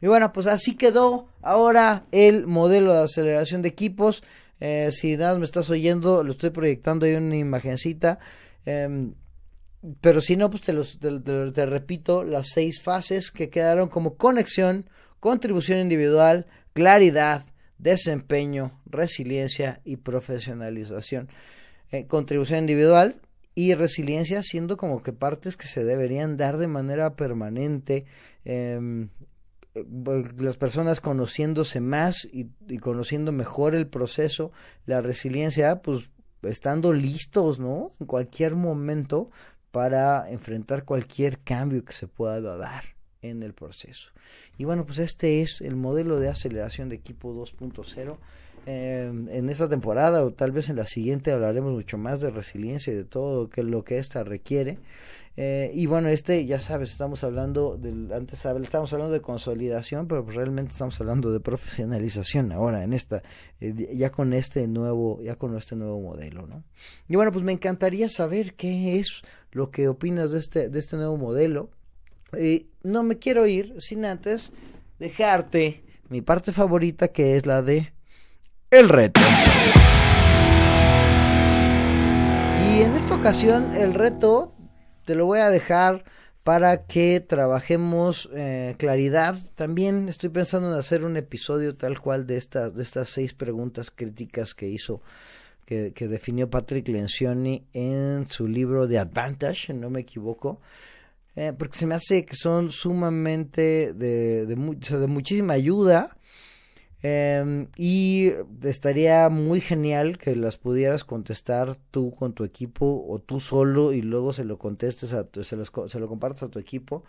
Y 0.00 0.06
bueno, 0.06 0.32
pues 0.32 0.46
así 0.46 0.76
quedó 0.76 1.28
ahora 1.42 2.06
el 2.12 2.46
modelo 2.46 2.92
de 2.92 3.02
aceleración 3.02 3.62
de 3.62 3.68
equipos. 3.68 4.22
Eh, 4.60 4.90
si 4.92 5.16
nada 5.16 5.38
me 5.38 5.44
estás 5.44 5.70
oyendo, 5.70 6.22
lo 6.22 6.30
estoy 6.30 6.50
proyectando 6.50 7.06
ahí 7.06 7.14
una 7.14 7.36
imagencita. 7.36 8.18
Em, 8.64 9.14
pero 10.00 10.20
si 10.20 10.36
no, 10.36 10.50
pues 10.50 10.62
te, 10.62 10.72
los, 10.72 10.98
te, 10.98 11.66
repito 11.66 12.24
las 12.24 12.48
seis 12.48 12.80
fases 12.80 13.30
que 13.30 13.50
quedaron 13.50 13.88
como 13.88 14.16
conexión, 14.16 14.88
contribución 15.20 15.78
individual, 15.78 16.46
claridad, 16.72 17.44
desempeño, 17.78 18.80
resiliencia 18.86 19.80
y 19.84 19.96
profesionalización. 19.96 21.28
Eh, 21.90 22.06
contribución 22.06 22.60
individual 22.60 23.20
y 23.54 23.74
resiliencia 23.74 24.42
siendo 24.42 24.76
como 24.76 25.02
que 25.02 25.12
partes 25.12 25.56
que 25.56 25.66
se 25.66 25.84
deberían 25.84 26.36
dar 26.36 26.56
de 26.56 26.66
manera 26.66 27.14
permanente. 27.14 28.06
Em, 28.44 29.10
las 30.38 30.56
personas 30.56 31.00
conociéndose 31.00 31.80
más 31.80 32.28
y, 32.32 32.46
conociendo 32.78 33.32
mejor 33.32 33.74
el 33.74 33.88
proceso, 33.88 34.52
la 34.86 35.02
resiliencia, 35.02 35.82
pues 35.82 36.10
estando 36.42 36.92
listos, 36.92 37.58
¿no? 37.58 37.90
En 38.00 38.06
cualquier 38.06 38.54
momento 38.54 39.30
para 39.74 40.30
enfrentar 40.30 40.84
cualquier 40.84 41.40
cambio 41.40 41.84
que 41.84 41.92
se 41.92 42.06
pueda 42.06 42.40
dar 42.56 42.84
en 43.22 43.42
el 43.42 43.54
proceso. 43.54 44.12
Y 44.56 44.66
bueno, 44.66 44.86
pues 44.86 44.98
este 44.98 45.42
es 45.42 45.60
el 45.62 45.74
modelo 45.74 46.20
de 46.20 46.28
aceleración 46.28 46.88
de 46.88 46.94
equipo 46.94 47.34
2.0. 47.34 48.16
Eh, 48.66 49.10
en 49.30 49.48
esta 49.50 49.68
temporada 49.68 50.24
o 50.24 50.32
tal 50.32 50.52
vez 50.52 50.68
en 50.68 50.76
la 50.76 50.86
siguiente 50.86 51.32
hablaremos 51.32 51.72
mucho 51.72 51.98
más 51.98 52.20
de 52.20 52.30
resiliencia 52.30 52.92
y 52.92 52.96
de 52.96 53.04
todo 53.04 53.50
que, 53.50 53.64
lo 53.64 53.82
que 53.82 53.98
esta 53.98 54.22
requiere. 54.22 54.78
Eh, 55.36 55.72
y 55.74 55.86
bueno, 55.86 56.08
este, 56.08 56.46
ya 56.46 56.60
sabes, 56.60 56.92
estamos 56.92 57.24
hablando, 57.24 57.76
del, 57.76 58.12
antes 58.12 58.44
estamos 58.44 58.92
hablando 58.92 59.12
de 59.12 59.20
consolidación, 59.20 60.06
pero 60.06 60.24
pues 60.24 60.36
realmente 60.36 60.70
estamos 60.70 61.00
hablando 61.00 61.32
de 61.32 61.40
profesionalización 61.40 62.52
ahora 62.52 62.84
en 62.84 62.92
esta, 62.92 63.24
eh, 63.60 63.74
ya 63.92 64.10
con 64.10 64.32
este 64.32 64.68
nuevo, 64.68 65.20
ya 65.20 65.34
con 65.34 65.56
este 65.56 65.74
nuevo 65.74 66.00
modelo, 66.00 66.46
¿no? 66.46 66.62
Y 67.08 67.16
bueno, 67.16 67.32
pues 67.32 67.44
me 67.44 67.50
encantaría 67.50 68.08
saber 68.08 68.54
qué 68.54 69.00
es 69.00 69.22
lo 69.54 69.70
que 69.70 69.88
opinas 69.88 70.32
de 70.32 70.40
este, 70.40 70.68
de 70.68 70.78
este 70.78 70.96
nuevo 70.96 71.16
modelo. 71.16 71.70
Y 72.38 72.66
no 72.82 73.02
me 73.02 73.18
quiero 73.18 73.46
ir 73.46 73.74
sin 73.78 74.04
antes 74.04 74.52
dejarte 74.98 75.84
mi 76.10 76.20
parte 76.20 76.52
favorita 76.52 77.08
que 77.08 77.36
es 77.36 77.46
la 77.46 77.62
de 77.62 77.94
el 78.70 78.88
reto. 78.88 79.20
Y 82.60 82.82
en 82.82 82.96
esta 82.96 83.14
ocasión 83.14 83.74
el 83.74 83.94
reto 83.94 84.52
te 85.04 85.14
lo 85.14 85.26
voy 85.26 85.38
a 85.38 85.48
dejar 85.48 86.04
para 86.42 86.84
que 86.86 87.20
trabajemos 87.20 88.28
eh, 88.34 88.74
claridad. 88.78 89.36
También 89.54 90.08
estoy 90.08 90.28
pensando 90.30 90.72
en 90.72 90.78
hacer 90.78 91.04
un 91.04 91.16
episodio 91.16 91.74
tal 91.74 92.00
cual 92.00 92.26
de 92.26 92.36
estas, 92.36 92.74
de 92.74 92.82
estas 92.82 93.08
seis 93.08 93.32
preguntas 93.32 93.90
críticas 93.90 94.54
que 94.54 94.68
hizo, 94.68 95.00
que, 95.64 96.08
definió 96.08 96.50
Patrick 96.50 96.88
Lencioni 96.88 97.66
en 97.72 98.26
su 98.28 98.46
libro 98.46 98.88
The 98.88 98.98
Advantage, 98.98 99.74
no 99.74 99.90
me 99.90 100.00
equivoco. 100.00 100.60
Eh, 101.36 101.52
porque 101.58 101.78
se 101.78 101.86
me 101.86 101.96
hace 101.96 102.24
que 102.24 102.36
son 102.36 102.70
sumamente 102.70 103.92
de, 103.92 104.46
de, 104.46 104.56
de 104.56 105.06
muchísima 105.06 105.54
ayuda 105.54 106.16
Em, 107.06 107.68
y 107.76 108.30
estaría 108.62 109.28
muy 109.28 109.60
genial 109.60 110.16
que 110.16 110.34
las 110.34 110.56
pudieras 110.56 111.04
contestar 111.04 111.76
tú 111.90 112.14
con 112.14 112.32
tu 112.32 112.44
equipo 112.44 113.04
o 113.06 113.18
tú 113.18 113.40
solo 113.40 113.92
y 113.92 114.00
luego 114.00 114.32
se 114.32 114.46
lo 114.46 114.56
contestes 114.56 115.12
a 115.12 115.24
tu, 115.24 115.44
se, 115.44 115.58
se 115.66 116.00
lo 116.00 116.08
compartas 116.08 116.44
a 116.44 116.48
tu 116.48 116.58
equipo, 116.58 117.04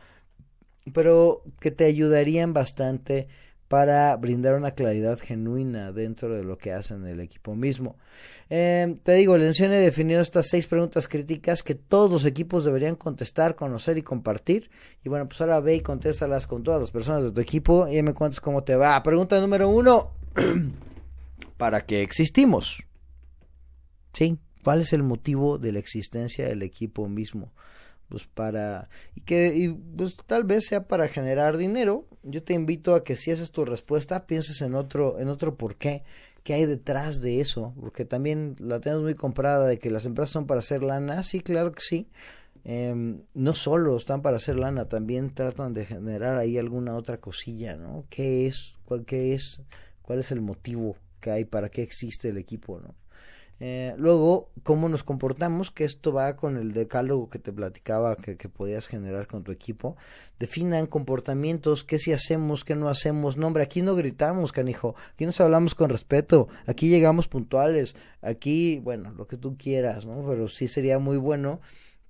pero 0.92 1.44
que 1.62 1.72
te 1.72 1.86
ayudarían 1.86 2.54
bastante 2.54 3.30
para 3.68 4.16
brindar 4.18 4.56
una 4.56 4.72
claridad 4.72 5.20
genuina 5.20 5.92
dentro 5.92 6.36
de 6.36 6.44
lo 6.44 6.58
que 6.58 6.72
hacen 6.72 7.06
el 7.08 7.20
equipo 7.20 7.56
mismo. 7.56 7.98
Eh, 8.50 8.98
te 9.04 9.14
digo, 9.14 9.38
Lencioni 9.38 9.76
he 9.76 9.80
definido 9.80 10.22
estas 10.22 10.48
seis 10.48 10.68
preguntas 10.68 11.08
críticas 11.08 11.64
que 11.64 11.74
todos 11.74 12.12
los 12.12 12.26
equipos 12.26 12.64
deberían 12.64 12.96
contestar, 12.96 13.56
conocer 13.56 13.98
y 13.98 14.04
compartir. 14.04 14.70
Y 15.04 15.10
bueno, 15.10 15.28
pues 15.28 15.42
ahora 15.42 15.60
ve 15.60 15.76
y 15.76 15.82
contéstalas 15.82 16.46
con 16.46 16.64
todas 16.64 16.80
las 16.80 16.92
personas 16.92 17.24
de 17.24 17.32
tu 17.32 17.42
equipo 17.42 17.88
y 17.88 18.02
me 18.04 18.14
cuentas 18.14 18.40
cómo 18.40 18.64
te 18.64 18.76
va. 18.76 19.02
Pregunta 19.02 19.40
número 19.42 19.68
uno. 19.68 20.12
¿Para 21.58 21.86
qué 21.86 22.04
existimos? 22.04 22.84
¿Sí? 24.14 24.38
¿Cuál 24.64 24.82
es 24.82 24.94
el 24.94 25.04
motivo 25.04 25.58
de 25.58 25.72
la 25.72 25.80
existencia 25.80 26.48
del 26.48 26.62
equipo 26.62 27.08
mismo? 27.08 27.52
Pues 28.10 28.26
para 28.26 28.90
y 29.16 29.22
que 29.22 29.56
y 29.56 29.70
pues 29.70 30.16
tal 30.26 30.44
vez 30.44 30.66
sea 30.66 30.88
para 30.88 31.08
generar 31.08 31.58
dinero. 31.58 32.06
Yo 32.24 32.44
te 32.44 32.54
invito 32.54 32.96
a 32.96 33.04
que 33.04 33.16
si 33.16 33.32
esa 33.32 33.44
es 33.44 33.52
tu 33.52 33.66
respuesta 33.66 34.28
pienses 34.28 34.62
en 34.62 34.76
otro 34.76 35.20
en 35.20 35.30
otro 35.30 35.56
por 35.56 35.76
qué 35.76 36.04
qué 36.44 36.54
hay 36.54 36.66
detrás 36.66 37.22
de 37.22 37.42
eso 37.42 37.74
porque 37.80 38.06
también 38.06 38.56
la 38.60 38.80
tenemos 38.80 39.04
muy 39.04 39.16
comprada 39.16 39.68
de 39.68 39.80
que 39.80 39.90
las 39.90 40.06
empresas 40.06 40.32
son 40.32 40.48
para 40.48 40.60
hacer 40.60 40.84
lana. 40.84 41.24
Sí 41.24 41.42
claro 41.42 41.72
que 41.72 41.82
sí. 41.82 42.08
Em, 42.64 43.22
no 43.36 43.54
solo 43.54 43.96
están 43.96 44.22
para 44.24 44.38
hacer 44.38 44.56
lana 44.56 44.86
también 44.86 45.34
tratan 45.34 45.74
de 45.74 45.86
generar 45.86 46.38
ahí 46.38 46.58
alguna 46.58 46.96
otra 46.96 47.20
cosilla 47.20 47.76
no 47.76 48.06
qué 48.10 48.48
es 48.48 48.74
cuál 48.86 49.06
qué 49.06 49.36
es 49.36 49.62
cuál 50.02 50.18
es 50.18 50.32
el 50.32 50.42
motivo 50.42 50.96
que 51.26 51.32
hay, 51.32 51.46
para 51.46 51.70
qué 51.70 51.82
existe 51.82 52.30
el 52.30 52.38
equipo, 52.38 52.80
¿no? 52.80 52.94
Eh, 53.62 53.94
luego, 53.98 54.52
cómo 54.64 54.90
nos 54.90 55.04
comportamos, 55.04 55.72
que 55.72 55.86
esto 55.86 56.12
va 56.12 56.36
con 56.36 56.58
el 56.58 56.74
decálogo 56.74 57.30
que 57.30 57.40
te 57.40 57.54
platicaba 57.54 58.16
que, 58.18 58.36
podías 58.50 58.88
generar 58.88 59.28
con 59.28 59.44
tu 59.44 59.52
equipo. 59.52 59.96
Definan 60.40 60.88
comportamientos, 60.88 61.84
qué 61.84 61.98
si 61.98 62.12
hacemos, 62.12 62.66
qué 62.66 62.76
no 62.76 62.90
hacemos. 62.90 63.38
No, 63.38 63.48
hombre, 63.48 63.64
aquí 63.64 63.82
no 63.82 63.96
gritamos, 63.96 64.52
canijo. 64.52 64.96
Aquí 65.14 65.26
nos 65.26 65.40
hablamos 65.40 65.74
con 65.74 65.90
respeto. 65.90 66.50
Aquí 66.66 66.90
llegamos 66.90 67.28
puntuales. 67.28 67.96
Aquí, 68.22 68.80
bueno, 68.80 69.12
lo 69.12 69.28
que 69.28 69.38
tú 69.38 69.58
quieras, 69.58 70.06
¿no? 70.06 70.26
Pero 70.28 70.50
sí 70.50 70.68
sería 70.68 71.00
muy 71.00 71.18
bueno 71.18 71.62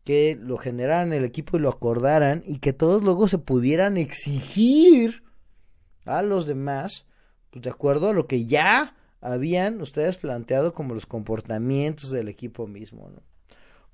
que 0.03 0.37
lo 0.39 0.57
generaran 0.57 1.13
el 1.13 1.25
equipo 1.25 1.57
y 1.57 1.59
lo 1.59 1.69
acordaran 1.69 2.43
y 2.45 2.59
que 2.59 2.73
todos 2.73 3.03
luego 3.03 3.27
se 3.27 3.39
pudieran 3.39 3.97
exigir 3.97 5.23
a 6.05 6.21
los 6.21 6.45
demás, 6.45 7.05
pues 7.49 7.63
de 7.63 7.71
acuerdo 7.71 8.09
a 8.09 8.13
lo 8.13 8.27
que 8.27 8.45
ya 8.45 8.95
habían 9.21 9.81
ustedes 9.81 10.17
planteado 10.17 10.73
como 10.73 10.93
los 10.93 11.05
comportamientos 11.05 12.11
del 12.11 12.27
equipo 12.27 12.67
mismo, 12.67 13.09
¿no? 13.09 13.21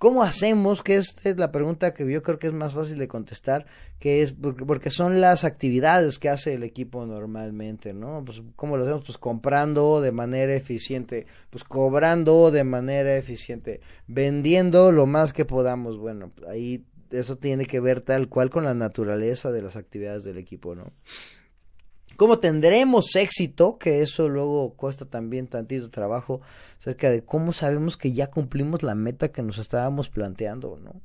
¿Cómo 0.02 0.24
hacemos? 0.24 0.82
Que 0.82 0.96
esta 0.96 1.30
es 1.30 1.38
la 1.38 1.52
pregunta 1.52 1.94
que 1.94 2.12
yo 2.12 2.24
creo 2.24 2.40
que 2.40 2.48
es 2.48 2.54
más 2.54 2.74
fácil 2.74 2.98
de 2.98 3.08
contestar, 3.08 3.68
que 4.00 4.24
es 4.24 4.34
porque 4.34 4.90
son 4.90 5.22
las 5.22 5.44
actividades 5.44 6.18
que 6.18 6.28
hace 6.28 6.56
el 6.56 6.64
equipo 6.64 7.06
normalmente, 7.06 7.94
¿no? 7.94 8.26
Pues 8.26 8.42
¿cómo 8.56 8.78
lo 8.78 8.84
hacemos? 8.84 9.04
Pues 9.06 9.20
comprando 9.20 10.02
de 10.02 10.12
manera 10.12 10.56
eficiente, 10.56 11.28
pues 11.52 11.64
cobrando 11.64 12.50
de 12.50 12.64
manera 12.64 13.16
eficiente, 13.16 13.80
vendiendo 14.08 14.92
lo 14.92 15.06
más 15.06 15.34
que 15.34 15.46
podamos. 15.46 16.00
Bueno, 16.00 16.32
ahí 16.50 16.84
eso 17.12 17.38
tiene 17.38 17.68
que 17.68 17.80
ver 17.80 18.02
tal 18.02 18.28
cual 18.28 18.50
con 18.50 18.64
la 18.64 18.74
naturaleza 18.74 19.52
de 19.52 19.62
las 19.62 19.76
actividades 19.76 20.24
del 20.24 20.40
equipo, 20.40 20.74
¿no? 20.74 20.92
¿Cómo 22.22 22.38
tendremos 22.38 23.16
éxito? 23.16 23.80
Que 23.80 24.04
eso 24.04 24.30
luego 24.30 24.76
cuesta 24.76 25.06
también 25.06 25.48
tantito 25.48 25.90
trabajo 25.90 26.40
acerca 26.80 27.10
de 27.10 27.26
cómo 27.26 27.52
sabemos 27.52 27.98
que 27.98 28.14
ya 28.14 28.28
cumplimos 28.28 28.84
la 28.84 28.94
meta 28.94 29.32
que 29.32 29.42
nos 29.42 29.58
estábamos 29.58 30.10
planteando, 30.10 30.78
¿no? 30.78 31.02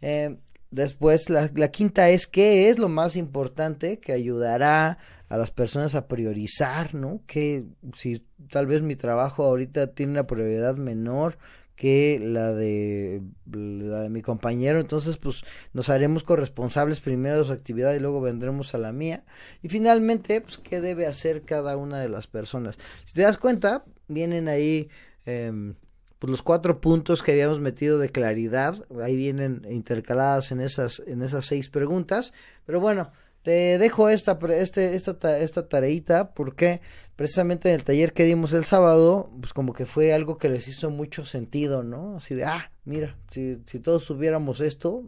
Eh, 0.00 0.38
después, 0.70 1.28
la, 1.28 1.50
quinta 1.68 2.08
es 2.08 2.26
qué 2.26 2.70
es 2.70 2.78
lo 2.78 2.88
más 2.88 3.16
importante 3.16 4.00
que 4.00 4.12
ayudará 4.12 4.96
a 5.28 5.36
las 5.36 5.50
personas 5.50 5.94
a 5.94 6.08
priorizar, 6.08 6.94
¿no? 6.94 7.20
Que 7.26 7.66
si 7.92 8.24
tal 8.50 8.66
vez 8.66 8.80
mi 8.80 8.96
trabajo 8.96 9.44
ahorita 9.44 9.88
tiene 9.88 10.12
una 10.12 10.26
prioridad 10.26 10.76
menor, 10.76 11.36
que 11.76 12.18
la 12.20 12.52
de 12.52 13.22
mi 13.44 14.22
compañero. 14.22 14.80
Entonces 14.80 15.18
pues 15.18 15.42
nos 15.72 15.88
haremos 15.88 16.24
corresponsables 16.24 17.00
primero 17.00 17.38
de 17.38 17.44
su 17.44 17.52
actividad 17.52 17.94
y 17.94 18.00
luego 18.00 18.20
vendremos 18.20 18.74
a 18.74 18.78
la 18.78 18.92
mía. 18.92 19.24
Y 19.62 19.68
finalmente 19.68 20.40
pues 20.40 20.58
qué 20.58 20.80
debe 20.80 21.06
hacer 21.06 21.42
cada 21.42 21.76
una 21.76 22.00
de 22.00 22.08
las 22.08 22.26
personas 22.26 22.78
si 23.04 23.14
te 23.14 23.22
das 23.22 23.38
cuenta 23.38 23.84
vienen 24.08 24.48
ahí 24.48 24.88
eh, 25.26 25.74
pues 26.18 26.30
los 26.30 26.42
cuatro 26.42 26.80
puntos 26.80 27.22
que 27.22 27.32
habíamos 27.32 27.60
metido 27.60 27.98
de 27.98 28.08
claridad. 28.10 28.74
Ahí 29.02 29.16
vienen 29.16 29.66
intercaladas 29.68 30.50
en 30.50 30.60
esas 30.60 31.02
en 31.06 31.20
esas 31.22 31.44
seis 31.44 31.68
preguntas. 31.68 32.32
Pero 32.64 32.80
bueno 32.80 33.12
te 33.46 33.78
dejo 33.78 34.08
esta, 34.08 34.36
este, 34.58 34.96
esta, 34.96 35.38
esta 35.38 35.68
tareita 35.68 36.34
porque 36.34 36.80
precisamente 37.14 37.68
en 37.68 37.76
el 37.76 37.84
taller 37.84 38.12
que 38.12 38.24
dimos 38.24 38.52
el 38.52 38.64
sábado, 38.64 39.30
pues 39.40 39.52
como 39.52 39.72
que 39.72 39.86
fue 39.86 40.12
algo 40.12 40.36
que 40.36 40.48
les 40.48 40.66
hizo 40.66 40.90
mucho 40.90 41.24
sentido, 41.24 41.84
¿no? 41.84 42.16
Así 42.16 42.34
de, 42.34 42.42
ah, 42.42 42.72
mira, 42.84 43.16
si, 43.30 43.62
si 43.66 43.78
todos 43.78 44.02
supiéramos 44.02 44.60
esto, 44.60 45.04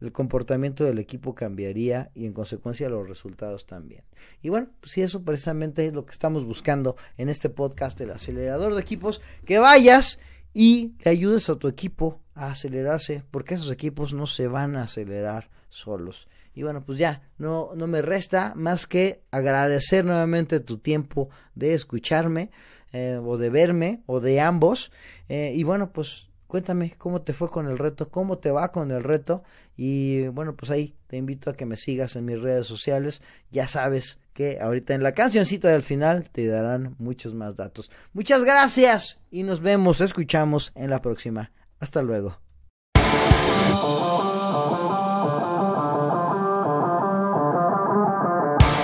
el 0.00 0.10
comportamiento 0.10 0.82
del 0.82 0.98
equipo 0.98 1.36
cambiaría 1.36 2.10
y 2.12 2.26
en 2.26 2.32
consecuencia 2.32 2.88
los 2.88 3.08
resultados 3.08 3.66
también. 3.66 4.02
Y 4.42 4.48
bueno, 4.48 4.66
pues 4.80 4.90
sí, 4.90 5.02
eso 5.02 5.22
precisamente 5.22 5.86
es 5.86 5.92
lo 5.92 6.04
que 6.06 6.10
estamos 6.10 6.44
buscando 6.44 6.96
en 7.18 7.28
este 7.28 7.50
podcast 7.50 7.96
del 8.00 8.10
acelerador 8.10 8.74
de 8.74 8.80
equipos, 8.80 9.20
que 9.44 9.60
vayas 9.60 10.18
y 10.52 10.94
le 11.04 11.12
ayudes 11.12 11.48
a 11.50 11.54
tu 11.54 11.68
equipo 11.68 12.20
a 12.34 12.50
acelerarse, 12.50 13.22
porque 13.30 13.54
esos 13.54 13.70
equipos 13.70 14.12
no 14.12 14.26
se 14.26 14.48
van 14.48 14.74
a 14.74 14.82
acelerar 14.82 15.50
solos. 15.68 16.26
Y 16.56 16.62
bueno, 16.62 16.82
pues 16.84 16.98
ya, 16.98 17.22
no, 17.36 17.70
no 17.76 17.86
me 17.86 18.00
resta 18.00 18.54
más 18.56 18.86
que 18.86 19.20
agradecer 19.30 20.06
nuevamente 20.06 20.58
tu 20.58 20.78
tiempo 20.78 21.28
de 21.54 21.74
escucharme, 21.74 22.50
eh, 22.92 23.20
o 23.22 23.36
de 23.36 23.50
verme, 23.50 24.02
o 24.06 24.20
de 24.20 24.40
ambos. 24.40 24.90
Eh, 25.28 25.52
y 25.54 25.64
bueno, 25.64 25.92
pues 25.92 26.28
cuéntame 26.46 26.94
cómo 26.96 27.20
te 27.20 27.34
fue 27.34 27.50
con 27.50 27.66
el 27.66 27.76
reto, 27.76 28.10
cómo 28.10 28.38
te 28.38 28.50
va 28.50 28.72
con 28.72 28.90
el 28.90 29.02
reto. 29.02 29.44
Y 29.76 30.28
bueno, 30.28 30.56
pues 30.56 30.70
ahí 30.70 30.94
te 31.08 31.18
invito 31.18 31.50
a 31.50 31.54
que 31.54 31.66
me 31.66 31.76
sigas 31.76 32.16
en 32.16 32.24
mis 32.24 32.40
redes 32.40 32.66
sociales. 32.66 33.20
Ya 33.50 33.68
sabes 33.68 34.18
que 34.32 34.58
ahorita 34.58 34.94
en 34.94 35.02
la 35.02 35.12
cancioncita 35.12 35.68
del 35.68 35.82
final 35.82 36.30
te 36.30 36.46
darán 36.46 36.96
muchos 36.98 37.34
más 37.34 37.56
datos. 37.56 37.90
Muchas 38.14 38.44
gracias 38.44 39.20
y 39.30 39.42
nos 39.42 39.60
vemos, 39.60 40.00
escuchamos 40.00 40.72
en 40.74 40.88
la 40.88 41.02
próxima. 41.02 41.52
Hasta 41.80 42.00
luego. 42.00 42.45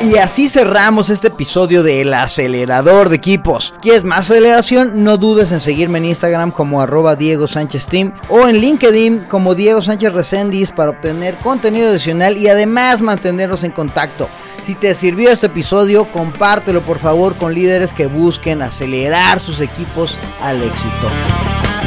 Y 0.03 0.17
así 0.17 0.49
cerramos 0.49 1.11
este 1.11 1.29
episodio 1.29 1.85
de 1.85 2.01
El 2.01 2.13
Acelerador 2.13 3.09
de 3.09 3.17
Equipos. 3.17 3.73
¿Quieres 3.81 4.03
más 4.03 4.31
aceleración? 4.31 5.05
No 5.05 5.17
dudes 5.17 5.53
en 5.53 5.61
seguirme 5.61 5.99
en 5.99 6.07
Instagram 6.07 6.51
como 6.51 6.83
arroba 6.83 7.15
Diego 7.15 7.47
Sánchez 7.47 7.87
Team 7.87 8.13
o 8.29 8.49
en 8.49 8.57
LinkedIn 8.57 9.27
como 9.29 9.55
Diego 9.55 9.81
Sánchez 9.81 10.13
Recendis 10.13 10.73
para 10.73 10.91
obtener 10.91 11.37
contenido 11.37 11.91
adicional 11.91 12.37
y 12.37 12.49
además 12.49 13.01
mantenernos 13.01 13.63
en 13.63 13.71
contacto. 13.71 14.29
Si 14.63 14.75
te 14.75 14.93
sirvió 14.97 15.31
este 15.31 15.47
episodio, 15.47 16.05
compártelo 16.07 16.83
por 16.83 16.99
favor 16.99 17.37
con 17.37 17.55
líderes 17.55 17.93
que 17.93 18.07
busquen 18.09 18.61
acelerar 18.61 19.39
sus 19.39 19.61
equipos 19.61 20.19
al 20.43 20.63
éxito. 20.63 21.52